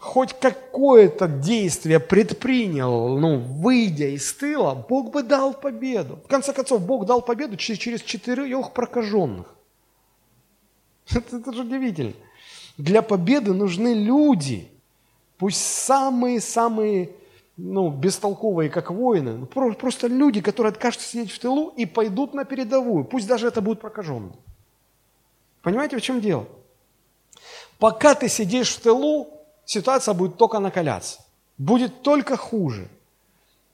[0.00, 6.18] хоть какое-то действие предпринял, ну, выйдя из тыла, Бог бы дал победу.
[6.24, 9.54] В конце концов, Бог дал победу через, через четырех прокаженных.
[11.14, 12.14] Это, это же удивительно.
[12.78, 14.70] Для победы нужны люди,
[15.36, 17.10] пусть самые-самые
[17.58, 23.04] ну, бестолковые, как воины, просто люди, которые откажутся сидеть в тылу и пойдут на передовую,
[23.04, 24.32] пусть даже это будут прокаженные.
[25.60, 26.46] Понимаете, в чем дело?
[27.78, 29.39] Пока ты сидишь в тылу,
[29.70, 31.20] ситуация будет только накаляться.
[31.56, 32.88] Будет только хуже.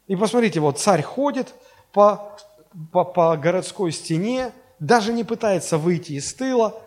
[0.09, 1.55] И посмотрите, вот царь ходит
[1.93, 2.37] по,
[2.93, 6.83] по, по городской стене, даже не пытается выйти из тыла.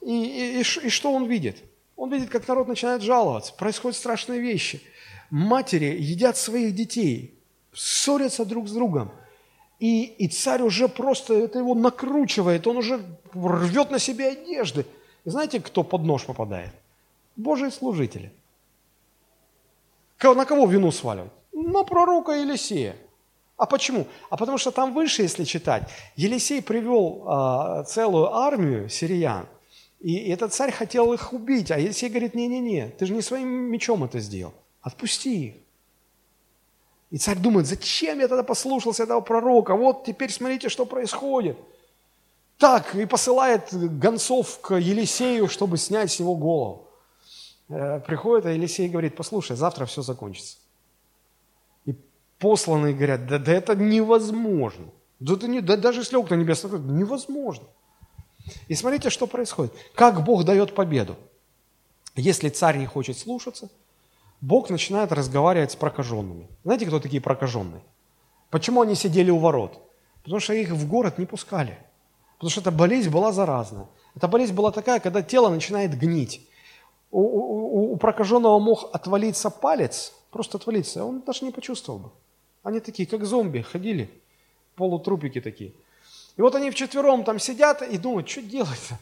[0.00, 1.56] И, и, и, и что он видит?
[1.96, 3.52] Он видит, как народ начинает жаловаться.
[3.52, 4.80] Происходят страшные вещи.
[5.30, 7.34] Матери едят своих детей,
[7.72, 9.10] ссорятся друг с другом.
[9.80, 13.04] И, и царь уже просто это его накручивает, он уже
[13.34, 14.86] рвет на себе одежды.
[15.24, 16.72] И знаете, кто под нож попадает?
[17.34, 18.30] Божьи служители–
[20.34, 21.32] на кого вину сваливать?
[21.52, 22.96] На пророка Елисея.
[23.56, 24.06] А почему?
[24.30, 29.46] А потому что там выше, если читать, Елисей привел а, целую армию сириян,
[30.00, 34.02] и этот царь хотел их убить, а Елисей говорит, не-не-не, ты же не своим мечом
[34.02, 35.54] это сделал, отпусти их.
[37.12, 39.76] И царь думает, зачем я тогда послушался этого пророка?
[39.76, 41.56] Вот теперь смотрите, что происходит.
[42.58, 46.88] так, и посылает гонцов к Елисею, чтобы снять с него голову.
[47.72, 50.58] Э, приходит, а Елисей говорит, послушай, завтра все закончится.
[51.86, 51.94] И
[52.38, 54.86] посланные говорят, да, да это невозможно.
[55.20, 57.64] Да, это не, да даже если окна небесные, невозможно.
[58.68, 59.72] И смотрите, что происходит.
[59.94, 61.16] Как Бог дает победу.
[62.14, 63.70] Если царь не хочет слушаться,
[64.42, 66.48] Бог начинает разговаривать с прокаженными.
[66.64, 67.80] Знаете, кто такие прокаженные?
[68.50, 69.80] Почему они сидели у ворот?
[70.24, 71.78] Потому что их в город не пускали.
[72.34, 73.86] Потому что эта болезнь была заразная.
[74.14, 76.46] Эта болезнь была такая, когда тело начинает гнить.
[77.12, 82.10] У, у, у прокаженного мог отвалиться палец, просто отвалиться, он даже не почувствовал бы.
[82.62, 84.10] Они такие, как зомби, ходили,
[84.74, 85.72] полутрупики такие.
[86.36, 88.98] И вот они вчетвером там сидят и думают, что делать-то?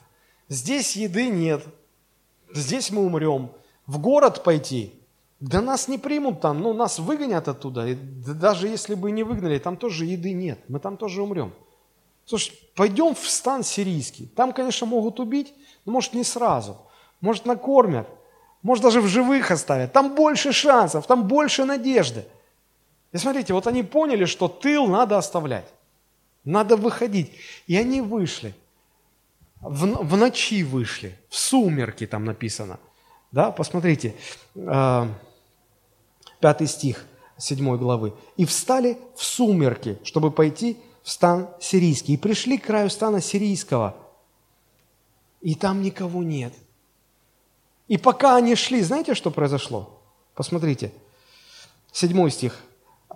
[0.49, 1.65] Здесь еды нет,
[2.53, 3.51] здесь мы умрем.
[3.87, 4.93] В город пойти,
[5.39, 7.87] да нас не примут там, ну нас выгонят оттуда.
[7.87, 11.53] И даже если бы не выгнали, там тоже еды нет, мы там тоже умрем.
[12.27, 14.27] Слушай, пойдем в стан сирийский.
[14.27, 15.55] Там, конечно, могут убить,
[15.85, 16.77] но может не сразу.
[17.21, 18.09] Может накормят,
[18.63, 19.93] может даже в живых оставят.
[19.93, 22.25] Там больше шансов, там больше надежды.
[23.13, 25.67] И смотрите, вот они поняли, что тыл надо оставлять.
[26.45, 27.33] Надо выходить.
[27.67, 28.55] И они вышли.
[29.61, 32.79] В, в ночи вышли, в сумерки там написано.
[33.31, 34.15] Да, посмотрите,
[34.55, 35.07] э,
[36.41, 37.05] пятый стих
[37.37, 38.15] седьмой главы.
[38.37, 42.15] «И встали в сумерки, чтобы пойти в стан сирийский.
[42.15, 43.97] И пришли к краю стана сирийского,
[45.41, 46.53] и там никого нет.
[47.91, 50.01] И пока они шли, знаете, что произошло?
[50.35, 50.93] Посмотрите,
[51.91, 52.57] седьмой стих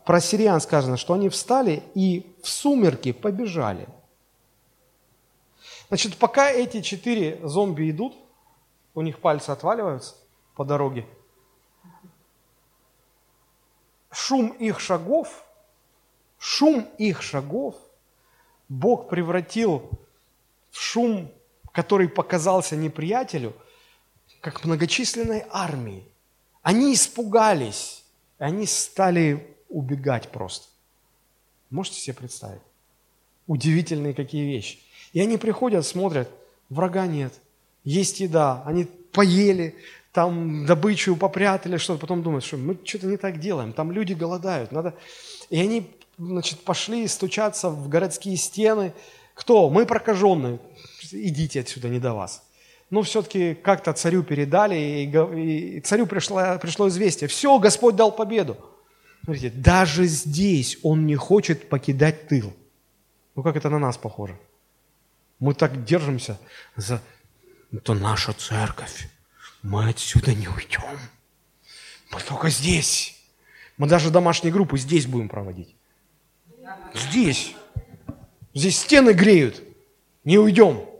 [0.04, 3.86] про сириан сказано, что они встали и в сумерки побежали.
[5.86, 8.16] Значит, пока эти четыре зомби идут,
[8.96, 10.16] у них пальцы отваливаются
[10.56, 11.06] по дороге,
[14.10, 15.44] шум их шагов,
[16.36, 17.76] шум их шагов
[18.68, 19.88] Бог превратил
[20.72, 21.30] в шум,
[21.70, 23.54] который показался неприятелю,
[24.44, 26.04] как многочисленной армии.
[26.60, 28.04] Они испугались,
[28.38, 30.68] и они стали убегать просто.
[31.70, 32.60] Можете себе представить?
[33.46, 34.80] Удивительные какие вещи.
[35.14, 36.28] И они приходят, смотрят,
[36.68, 37.32] врага нет,
[37.84, 39.76] есть еда, они поели,
[40.12, 44.72] там добычу попрятали, что-то, потом думают, что мы что-то не так делаем, там люди голодают,
[44.72, 44.94] надо...
[45.48, 48.92] И они, значит, пошли стучаться в городские стены.
[49.32, 49.70] Кто?
[49.70, 50.58] Мы прокаженные.
[51.10, 52.42] Идите отсюда, не до вас.
[52.94, 57.26] Но все-таки как-то царю передали, и, царю пришло, пришло известие.
[57.26, 58.56] Все, Господь дал победу.
[59.24, 62.54] Смотрите, даже здесь он не хочет покидать тыл.
[63.34, 64.38] Ну как это на нас похоже?
[65.40, 66.38] Мы так держимся
[66.76, 67.02] за...
[67.72, 69.08] Это наша церковь.
[69.62, 70.96] Мы отсюда не уйдем.
[72.12, 73.20] Мы только здесь.
[73.76, 75.74] Мы даже домашние группы здесь будем проводить.
[76.94, 77.56] Здесь.
[78.54, 79.60] Здесь стены греют.
[80.22, 80.93] Не уйдем.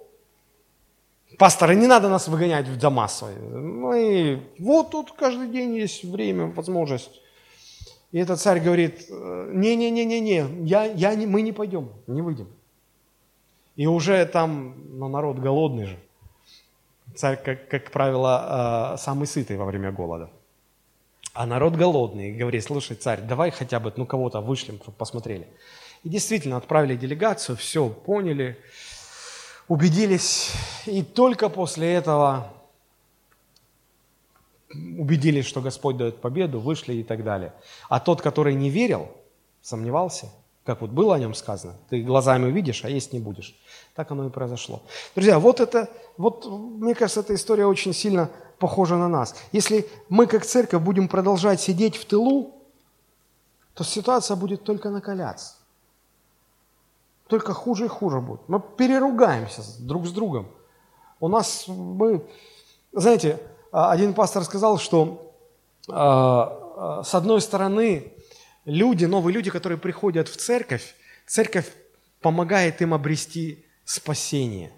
[1.39, 3.37] Пасторы, не надо нас выгонять в дома свои.
[3.37, 7.21] Мы, вот тут каждый день есть время, возможность.
[8.13, 12.49] И этот царь говорит, не-не-не-не-не, я, я не, мы не пойдем, не выйдем.
[13.77, 15.99] И уже там, ну, народ голодный же.
[17.17, 20.31] Царь, как, как правило, а, самый сытый во время голода.
[21.33, 22.31] А народ голодный.
[22.31, 25.49] И говорит, слушай, царь, давай хотя бы, ну, кого-то вышлем, чтобы посмотрели.
[26.05, 28.57] И действительно, отправили делегацию, все, поняли,
[29.69, 30.53] убедились.
[30.87, 32.53] И только после этого
[34.71, 37.53] убедились, что Господь дает победу, вышли и так далее.
[37.89, 39.09] А тот, который не верил,
[39.63, 40.29] сомневался,
[40.65, 43.55] как вот было о нем сказано, ты глазами увидишь, а есть не будешь.
[43.95, 44.83] Так оно и произошло.
[45.15, 49.37] Друзья, вот это, вот мне кажется, эта история очень сильно похожа на нас.
[49.53, 52.55] Если мы как церковь будем продолжать сидеть в тылу,
[53.75, 55.55] то ситуация будет только накаляться.
[57.29, 58.41] Только хуже и хуже будет.
[58.49, 60.49] Мы переругаемся друг с другом.
[61.21, 62.27] У нас мы,
[62.93, 63.41] знаете,
[63.73, 65.35] а, один пастор сказал, что
[65.89, 68.13] а, а, с одной стороны
[68.65, 70.95] люди, новые люди, которые приходят в церковь,
[71.27, 71.71] церковь
[72.21, 74.73] помогает им обрести спасение.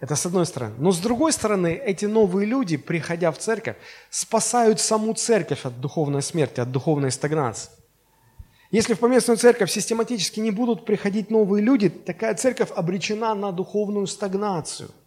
[0.00, 0.74] Это с одной стороны.
[0.78, 3.76] Но с другой стороны, эти новые люди, приходя в церковь,
[4.10, 7.70] спасают саму церковь от духовной смерти, от духовной стагнации.
[8.74, 14.08] Если в поместную церковь систематически не будут приходить новые люди, такая церковь обречена на духовную
[14.08, 14.90] стагнацию–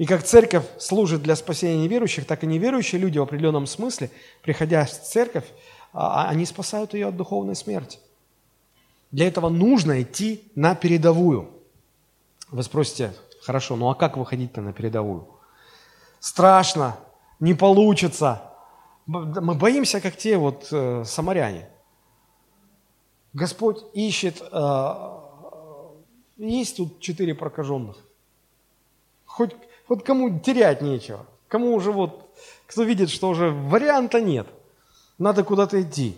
[0.00, 4.86] и как церковь служит для спасения неверующих, так и неверующие люди в определенном смысле, приходя
[4.86, 5.44] в церковь,
[5.92, 7.98] а, а они спасают ее от духовной смерти.
[9.10, 11.50] Для этого нужно идти на передовую.
[12.50, 15.28] Вы спросите, хорошо, ну а как выходить-то на передовую?
[16.18, 16.96] Страшно,
[17.38, 18.49] не получится.
[19.10, 21.68] Мы боимся, как те вот э, самаряне.
[23.32, 25.20] Господь ищет э,
[26.36, 27.96] есть тут четыре прокаженных.
[29.26, 29.54] Хоть,
[29.86, 31.26] хоть кому терять нечего.
[31.48, 32.30] Кому уже вот,
[32.66, 34.46] кто видит, что уже варианта нет.
[35.18, 36.16] Надо куда-то идти.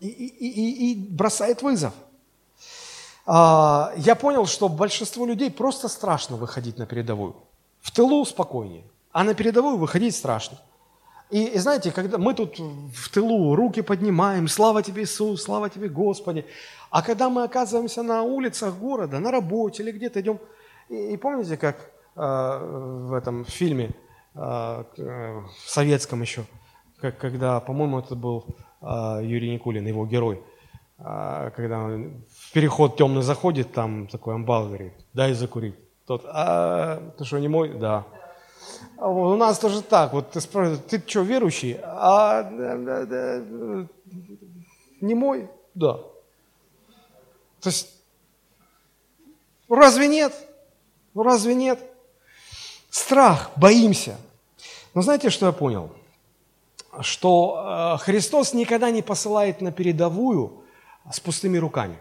[0.00, 1.92] И, и, и, и бросает вызов.
[3.26, 7.36] А, я понял, что большинство людей просто страшно выходить на передовую.
[7.80, 8.84] В тылу спокойнее,
[9.14, 10.58] а на передовую выходить страшно.
[11.30, 15.88] И, и знаете, когда мы тут в тылу руки поднимаем, слава тебе, Иисус, слава тебе,
[15.88, 16.44] Господи.
[16.90, 20.40] А когда мы оказываемся на улицах города, на работе или где-то идем,
[20.88, 21.76] и, и помните, как
[22.16, 23.90] э, в этом фильме,
[24.34, 26.44] э, э, в советском еще,
[27.00, 28.44] как, когда, по-моему, это был
[28.82, 30.42] э, Юрий Никулин, его герой,
[30.98, 35.76] э, когда он в переход темный заходит, там такой амбал говорит, дай закурить.
[36.04, 37.78] Тот, а ты что, не мой?
[37.78, 38.04] Да.
[38.96, 41.78] А у нас тоже так, вот ты спрашиваешь, ты что, верующий?
[41.82, 42.48] А
[45.00, 45.48] не мой?
[45.74, 45.94] Да.
[47.60, 47.88] То есть,
[49.68, 50.32] ну разве нет?
[51.14, 51.80] Ну разве нет?
[52.90, 54.16] Страх, боимся.
[54.94, 55.90] Но знаете, что я понял?
[57.00, 60.62] Что э, Христос никогда не посылает на передовую
[61.10, 61.98] с пустыми руками.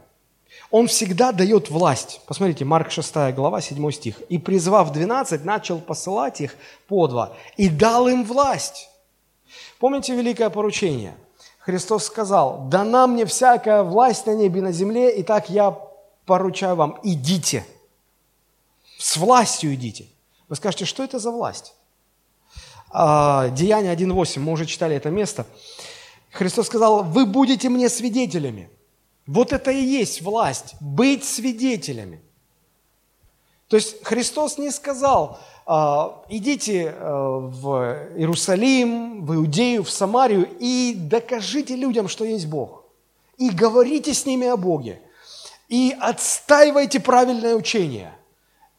[0.71, 2.21] Он всегда дает власть.
[2.25, 4.21] Посмотрите, Марк 6 глава, 7 стих.
[4.29, 6.55] «И, призвав 12, начал посылать их
[6.87, 8.89] по два, и дал им власть».
[9.79, 11.15] Помните великое поручение?
[11.59, 15.77] Христос сказал, «Дана мне всякая власть на небе и на земле, и так я
[16.25, 17.65] поручаю вам, идите».
[18.97, 20.07] С властью идите.
[20.47, 21.73] Вы скажете, что это за власть?
[22.89, 25.45] А, Деяние 1.8, мы уже читали это место.
[26.31, 28.69] Христос сказал, вы будете мне свидетелями.
[29.25, 32.21] Вот это и есть власть, быть свидетелями.
[33.69, 40.93] То есть Христос не сказал, «А, идите э, в Иерусалим, в Иудею, в Самарию и
[40.95, 42.83] докажите людям, что есть Бог.
[43.37, 45.01] И говорите с ними о Боге.
[45.69, 48.13] И отстаивайте правильное учение.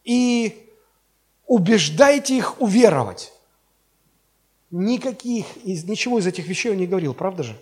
[0.05, 0.71] И
[1.47, 3.33] убеждайте их уверовать.
[4.71, 7.57] Никаких, ничего из этих вещей он не говорил, правда же?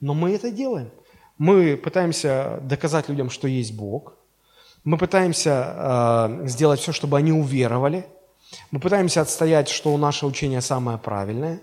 [0.00, 0.90] Но мы это делаем–
[1.38, 4.14] мы пытаемся доказать людям, что есть Бог.
[4.84, 8.06] Мы пытаемся э, сделать все, чтобы они уверовали.
[8.70, 11.60] Мы пытаемся отстоять, что наше учение самое правильное.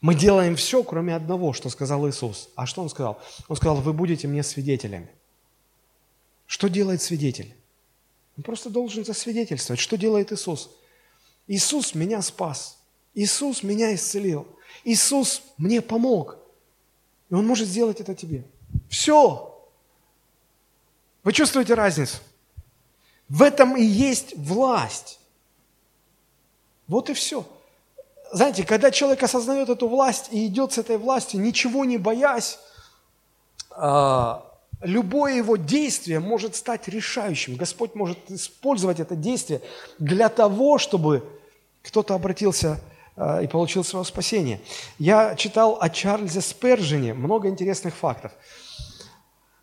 [0.00, 2.50] Мы делаем все, кроме одного, что сказал Иисус.
[2.56, 3.18] А что Он сказал?
[3.48, 5.08] Он сказал, вы будете мне свидетелями.
[6.46, 7.54] Что делает свидетель?
[8.36, 9.80] Он просто должен засвидетельствовать.
[9.80, 10.70] Что делает Иисус?
[11.46, 12.78] Иисус меня спас.
[13.14, 14.46] Иисус меня исцелил.
[14.84, 16.38] Иисус мне помог.
[17.34, 18.44] И Он может сделать это тебе.
[18.88, 19.60] Все.
[21.24, 22.18] Вы чувствуете разницу?
[23.28, 25.18] В этом и есть власть.
[26.86, 27.44] Вот и все.
[28.32, 32.60] Знаете, когда человек осознает эту власть и идет с этой властью, ничего не боясь,
[33.72, 34.48] а,
[34.80, 37.56] любое его действие может стать решающим.
[37.56, 39.60] Господь может использовать это действие
[39.98, 41.28] для того, чтобы
[41.82, 44.60] кто-то обратился Э, и получил свое спасение.
[44.98, 48.32] Я читал о Чарльзе Спержине много интересных фактов.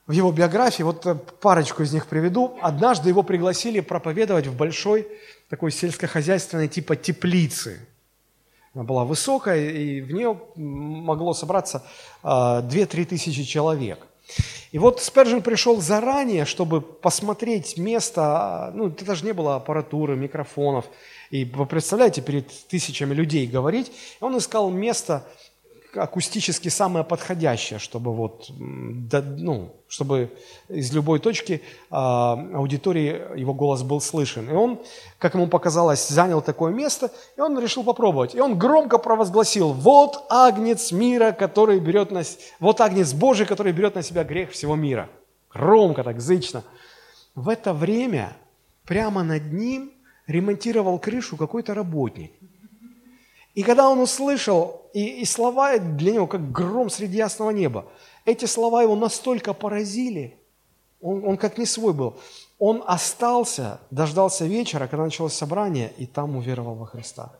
[0.07, 2.57] В его биографии, вот э, парочку из них приведу.
[2.61, 5.07] Однажды его пригласили проповедовать в большой
[5.49, 7.87] такой сельскохозяйственной типа теплицы.
[8.73, 11.83] Она была высокая, и в нее могло собраться
[12.23, 14.05] 2-3 э, тысячи человек.
[14.71, 20.85] И вот Спержин пришел заранее, чтобы посмотреть место, ну, это даже не было аппаратуры, микрофонов,
[21.31, 25.25] и вы представляете, перед тысячами людей говорить, он искал место
[25.95, 30.31] акустически самое подходящее, чтобы вот, да, ну, чтобы
[30.69, 34.49] из любой точки а, аудитории его голос был слышен.
[34.49, 34.81] И он,
[35.19, 38.35] как ему показалось, занял такое место, и он решил попробовать.
[38.35, 42.23] И он громко провозгласил, вот агнец мира, который берет на...
[42.59, 45.09] Вот агнец Божий, который берет на себя грех всего мира.
[45.53, 46.63] Громко так, зычно.
[47.35, 48.35] В это время
[48.85, 49.91] прямо над ним
[50.31, 52.31] ремонтировал крышу какой-то работник.
[53.53, 57.85] И когда он услышал, и, и слова для него как гром среди ясного неба,
[58.25, 60.37] эти слова его настолько поразили,
[61.01, 62.15] он, он как не свой был.
[62.59, 67.33] Он остался, дождался вечера, когда началось собрание, и там уверовал во Христа.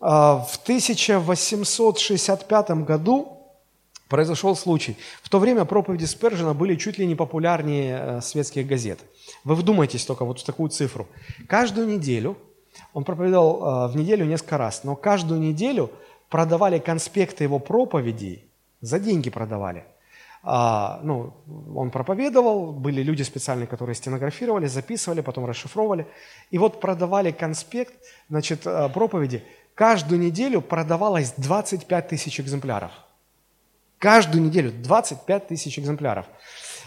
[0.00, 3.37] А, в 1865 году
[4.08, 4.96] произошел случай.
[5.22, 9.00] В то время проповеди Спержина были чуть ли не популярнее э, светских газет.
[9.44, 11.06] Вы вдумайтесь только вот в такую цифру.
[11.46, 12.36] Каждую неделю,
[12.94, 15.90] он проповедовал э, в неделю несколько раз, но каждую неделю
[16.30, 18.44] продавали конспекты его проповедей,
[18.80, 19.84] за деньги продавали.
[20.42, 21.34] А, ну,
[21.74, 26.06] он проповедовал, были люди специальные, которые стенографировали, записывали, потом расшифровывали.
[26.50, 27.92] И вот продавали конспект,
[28.30, 29.42] значит, э, проповеди.
[29.74, 32.92] Каждую неделю продавалось 25 тысяч экземпляров–
[33.98, 36.26] Каждую неделю 25 тысяч экземпляров.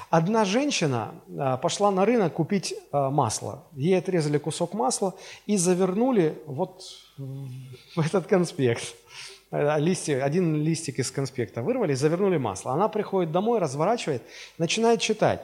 [0.09, 3.63] Одна женщина а, пошла на рынок купить а, масло.
[3.73, 5.13] Ей отрезали кусок масла
[5.45, 6.83] и завернули вот
[7.17, 8.95] в этот конспект.
[9.51, 12.71] Э, листик, один листик из конспекта вырвали, завернули масло.
[12.73, 14.23] Она приходит домой, разворачивает,
[14.57, 15.41] начинает читать.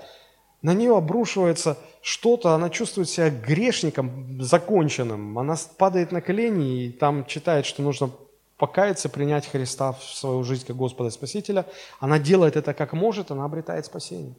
[0.61, 5.37] На нее обрушивается что-то, она чувствует себя грешником, законченным.
[5.37, 8.09] Она падает на колени и там читает, что нужно
[8.57, 11.65] покаяться, принять Христа в свою жизнь как Господа и Спасителя.
[11.99, 14.35] Она делает это как может, она обретает спасение.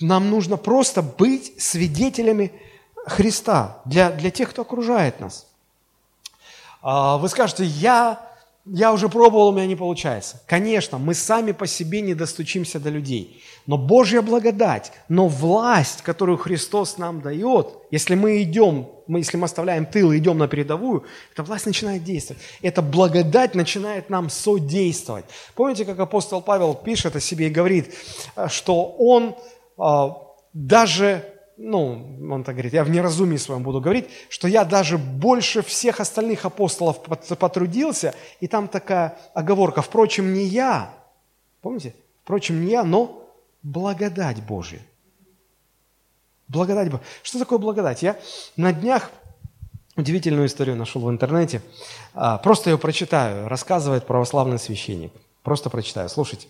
[0.00, 2.52] Нам нужно просто быть свидетелями
[3.06, 5.46] Христа для, для тех, кто окружает нас.
[6.82, 8.29] А, вы скажете, я,
[8.66, 10.42] я уже пробовал, у меня не получается.
[10.46, 13.42] Конечно, мы сами по себе не достучимся до людей.
[13.66, 19.46] Но Божья благодать, но власть, которую Христос нам дает, если мы идем, мы, если мы
[19.46, 22.42] оставляем тыл и идем на передовую, эта власть начинает действовать.
[22.60, 25.24] Эта благодать начинает нам содействовать.
[25.54, 27.94] Помните, как апостол Павел пишет о себе и говорит,
[28.36, 29.36] э, что он
[29.78, 30.16] а,
[30.52, 31.24] даже
[31.62, 36.00] ну, он так говорит, я в неразумии своем буду говорить, что я даже больше всех
[36.00, 40.94] остальных апостолов потрудился, и там такая оговорка, впрочем, не я,
[41.60, 41.94] помните?
[42.24, 43.28] Впрочем, не я, но
[43.62, 44.80] благодать Божья.
[46.48, 47.04] Благодать Божья.
[47.22, 48.02] Что такое благодать?
[48.02, 48.18] Я
[48.56, 49.10] на днях
[49.96, 51.60] удивительную историю нашел в интернете,
[52.14, 55.12] а, просто ее прочитаю, рассказывает православный священник.
[55.42, 56.48] Просто прочитаю, слушайте.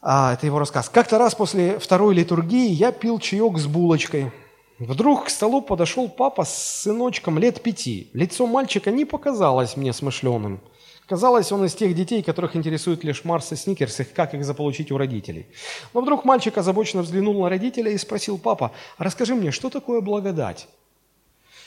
[0.00, 0.88] А, это его рассказ.
[0.88, 4.30] Как-то раз после второй литургии я пил чаек с булочкой.
[4.78, 8.10] Вдруг к столу подошел папа с сыночком лет пяти.
[8.12, 10.60] Лицо мальчика не показалось мне смышленым.
[11.08, 14.92] Казалось, он из тех детей, которых интересует лишь Марс и Сникерс, и как их заполучить
[14.92, 15.46] у родителей.
[15.94, 20.00] Но вдруг мальчик озабоченно взглянул на родителя и спросил, папа, а расскажи мне, что такое
[20.00, 20.68] благодать?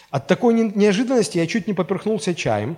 [0.10, 2.78] От такой неожиданности я чуть не поперхнулся чаем,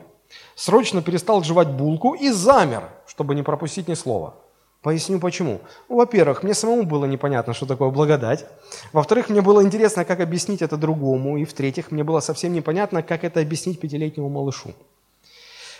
[0.56, 4.36] срочно перестал жевать булку и замер, чтобы не пропустить ни слова.
[4.84, 5.62] Поясню почему.
[5.88, 8.46] Ну, во-первых, мне самому было непонятно, что такое благодать.
[8.92, 11.38] Во-вторых, мне было интересно, как объяснить это другому.
[11.38, 14.74] И в-третьих, мне было совсем непонятно, как это объяснить пятилетнему малышу.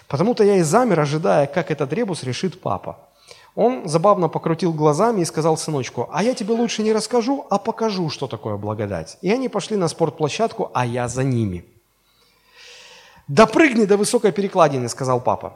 [0.08, 2.98] Потому-то я и замер, ожидая, как этот ребус решит папа.
[3.56, 8.10] Он забавно покрутил глазами и сказал сыночку, а я тебе лучше не расскажу, а покажу,
[8.10, 9.18] что такое благодать.
[9.22, 11.66] И они пошли на спортплощадку, а я за ними.
[13.28, 15.54] «Допрыгни до высокой перекладины»,— сказал папа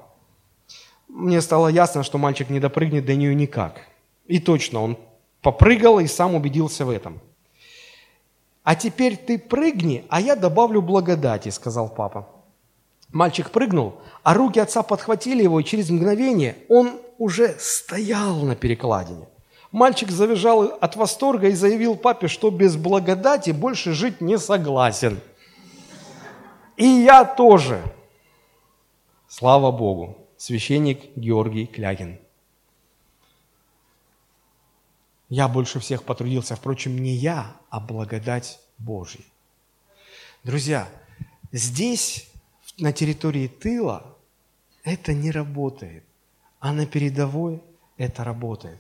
[1.17, 3.81] мне стало ясно, что мальчик не допрыгнет до нее никак.
[4.27, 4.97] И точно, он
[5.41, 7.19] попрыгал и сам убедился в этом.
[8.63, 12.27] «А теперь ты прыгни, а я добавлю благодати»,– сказал папа.
[13.11, 19.27] Мальчик прыгнул, а руки отца подхватили его, и через мгновение он уже стоял на перекладине.
[19.71, 25.19] Мальчик завизжал от восторга и заявил папе, что без благодати больше жить не согласен.
[26.75, 27.81] И я тоже.
[29.27, 32.19] Слава Богу священник Георгий Клягин.
[35.29, 39.23] Я больше всех потрудился, впрочем, не я, а благодать Божья.
[40.43, 40.87] Друзья,
[41.51, 42.29] здесь,
[42.77, 44.15] на территории тыла,
[44.83, 46.05] это не работает,
[46.59, 47.61] а на передовой
[47.97, 48.79] это работает.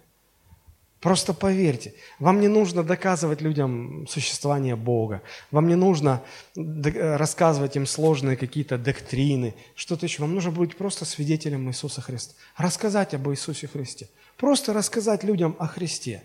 [0.99, 5.21] Просто поверьте, вам не нужно доказывать людям существование Бога,
[5.51, 6.23] вам не нужно
[6.55, 10.23] рассказывать им сложные какие-то доктрины, что-то еще.
[10.23, 12.33] Вам нужно быть просто свидетелем Иисуса Христа.
[12.57, 14.07] Рассказать об Иисусе Христе.
[14.37, 16.23] Просто рассказать людям о Христе.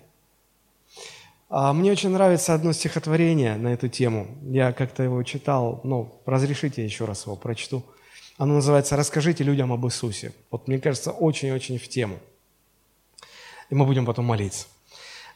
[1.51, 4.27] А, мне очень нравится одно стихотворение на эту тему.
[4.43, 7.83] Я как-то его читал, но разрешите еще раз его прочту.
[8.39, 10.33] Оно называется «Расскажите людям об Иисусе».
[10.51, 12.19] Вот мне кажется, очень-очень в тему–
[13.73, 14.67] и мы будем потом молиться.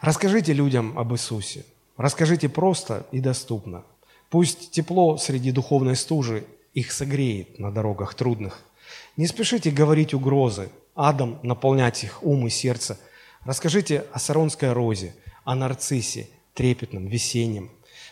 [0.02, 1.64] Расскажите людям об Иисусе.
[1.96, 3.82] Расскажите просто и доступно.
[4.28, 8.62] Пусть тепло среди духовной стужи их согреет на дорогах трудных.
[9.16, 12.98] Не спешите говорить угрозы, адом наполнять их ум и сердце.
[13.46, 15.14] Расскажите о Саронской розе,
[15.44, 17.70] о нарциссе, трепетном, весеннем.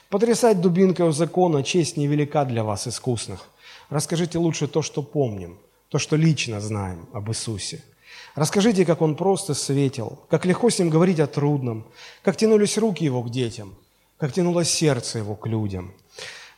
[0.09, 3.51] Потрясать дубинкой у закона честь невелика для вас, искусных.
[3.91, 5.59] Расскажите лучше то, что помним,
[5.91, 7.83] то, что лично знаем об Иисусе–
[8.35, 11.87] Расскажите, как он просто светил, как легко с ним говорить о трудном,
[12.23, 13.75] как тянулись руки его к детям,
[14.19, 15.93] как тянулось сердце его к людям.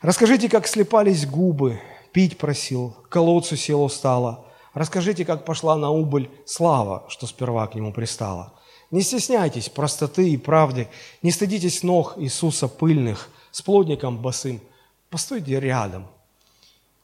[0.01, 1.79] Расскажите, как слепались губы,
[2.11, 4.45] пить просил, колодцу сел устало.
[4.73, 8.53] Расскажите, как пошла на убыль слава, что сперва к нему пристала.
[8.89, 10.87] Не стесняйтесь простоты и правды,
[11.21, 14.61] не стыдитесь ног Иисуса пыльных, с плотником босым.
[15.09, 16.07] Постойте рядом,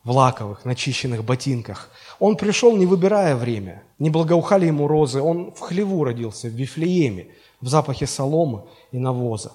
[0.04, 1.90] в лаковых, начищенных ботинках.
[2.20, 5.22] Он пришел, не выбирая время, не благоухали ему розы.
[5.22, 7.28] Он в хлеву родился, в Вифлееме,
[7.62, 9.54] в запахе соломы и навоза.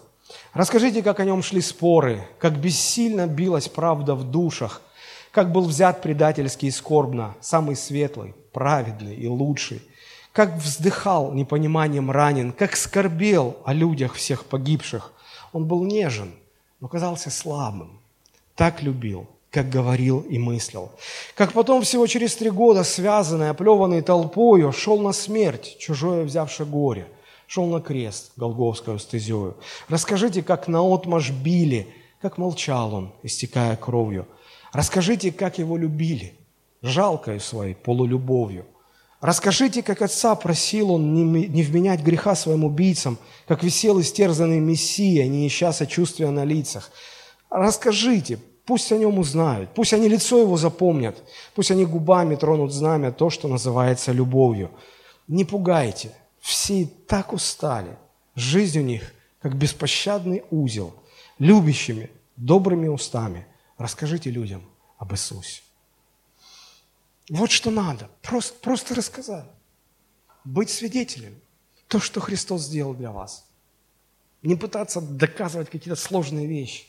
[0.55, 4.83] Расскажите, как о нем шли споры, как бессильно билась правда в душах,
[5.31, 9.83] как был взят предательски и скорбно, самый светлый, праведный и лучший,
[10.33, 15.13] как вздыхал непониманием ранен, как скорбел о людях всех погибших.
[15.53, 16.33] Он был нежен,
[16.81, 18.01] но казался слабым,
[18.55, 19.27] так любил,
[19.59, 20.93] как говорил и мыслил.
[21.35, 27.09] Как потом всего через три года, связанный, оплеванный толпою, шел на смерть, чужое взявшее горе,
[27.49, 29.57] шел на крест Голговскую стезию.
[29.89, 31.89] Расскажите, как наотмашь били,
[32.23, 34.29] как молчал он, истекая кровью.
[34.73, 36.35] Расскажите, как его любили,
[36.81, 38.65] жалкою своей полулюбовью.
[39.21, 45.49] Расскажите, как отца просил он не вменять греха своим убийцам, как висел истерзанный Мессия, не
[45.49, 46.93] ища сочувствия на лицах.
[47.51, 48.39] Расскажите,
[48.69, 51.17] пусть о нем узнают, пусть они лицо его запомнят,
[51.55, 54.71] пусть они губами тронут знамя то, что называется любовью.
[55.27, 57.97] Не пугайте, все так устали,
[58.35, 60.95] жизнь у них как беспощадный узел,
[61.39, 63.47] любящими, добрыми устами.
[63.79, 64.63] Расскажите людям
[64.99, 65.63] об Иисусе.
[67.31, 68.11] Вот что надо.
[68.21, 69.47] Просто, просто рассказать.
[70.45, 71.41] Быть свидетелем.
[71.87, 73.47] То, что Христос сделал для вас.
[74.43, 76.85] Не пытаться доказывать какие-то сложные вещи.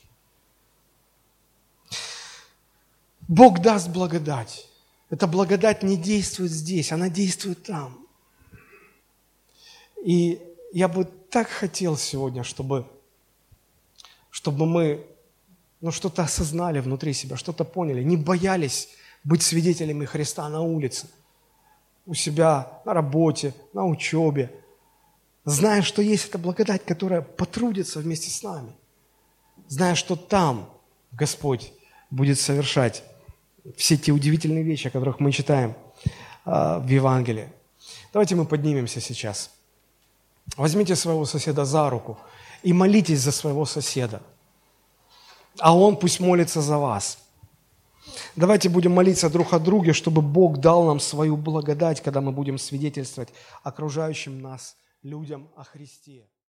[3.29, 4.67] Бог даст благодать.
[5.11, 8.05] Эта благодать не действует здесь, она действует там.
[10.03, 10.41] И
[10.73, 12.87] я бы так хотел сегодня, чтобы,
[14.31, 15.05] чтобы мы
[15.79, 18.89] ну, что-то осознали внутри себя, что-то поняли, не боялись
[19.23, 21.07] быть свидетелями Христа на улице,
[22.07, 24.51] у себя, на работе, на учебе,
[25.45, 28.73] зная, что есть эта благодать, которая потрудится вместе с нами,
[29.67, 30.67] зная, что там
[31.11, 31.71] Господь
[32.09, 33.03] будет совершать
[33.77, 35.75] все те удивительные вещи, о которых мы читаем
[36.45, 37.49] э, в Евангелии.
[38.13, 39.51] Давайте мы поднимемся сейчас.
[40.57, 42.17] Возьмите своего соседа за руку
[42.63, 44.21] и молитесь за своего соседа,
[45.59, 47.19] а он пусть молится за вас–
[48.35, 52.57] Давайте будем молиться друг о друге, чтобы Бог дал нам свою благодать, когда мы будем
[52.57, 53.29] свидетельствовать
[53.63, 56.27] окружающим нас людям о Христе.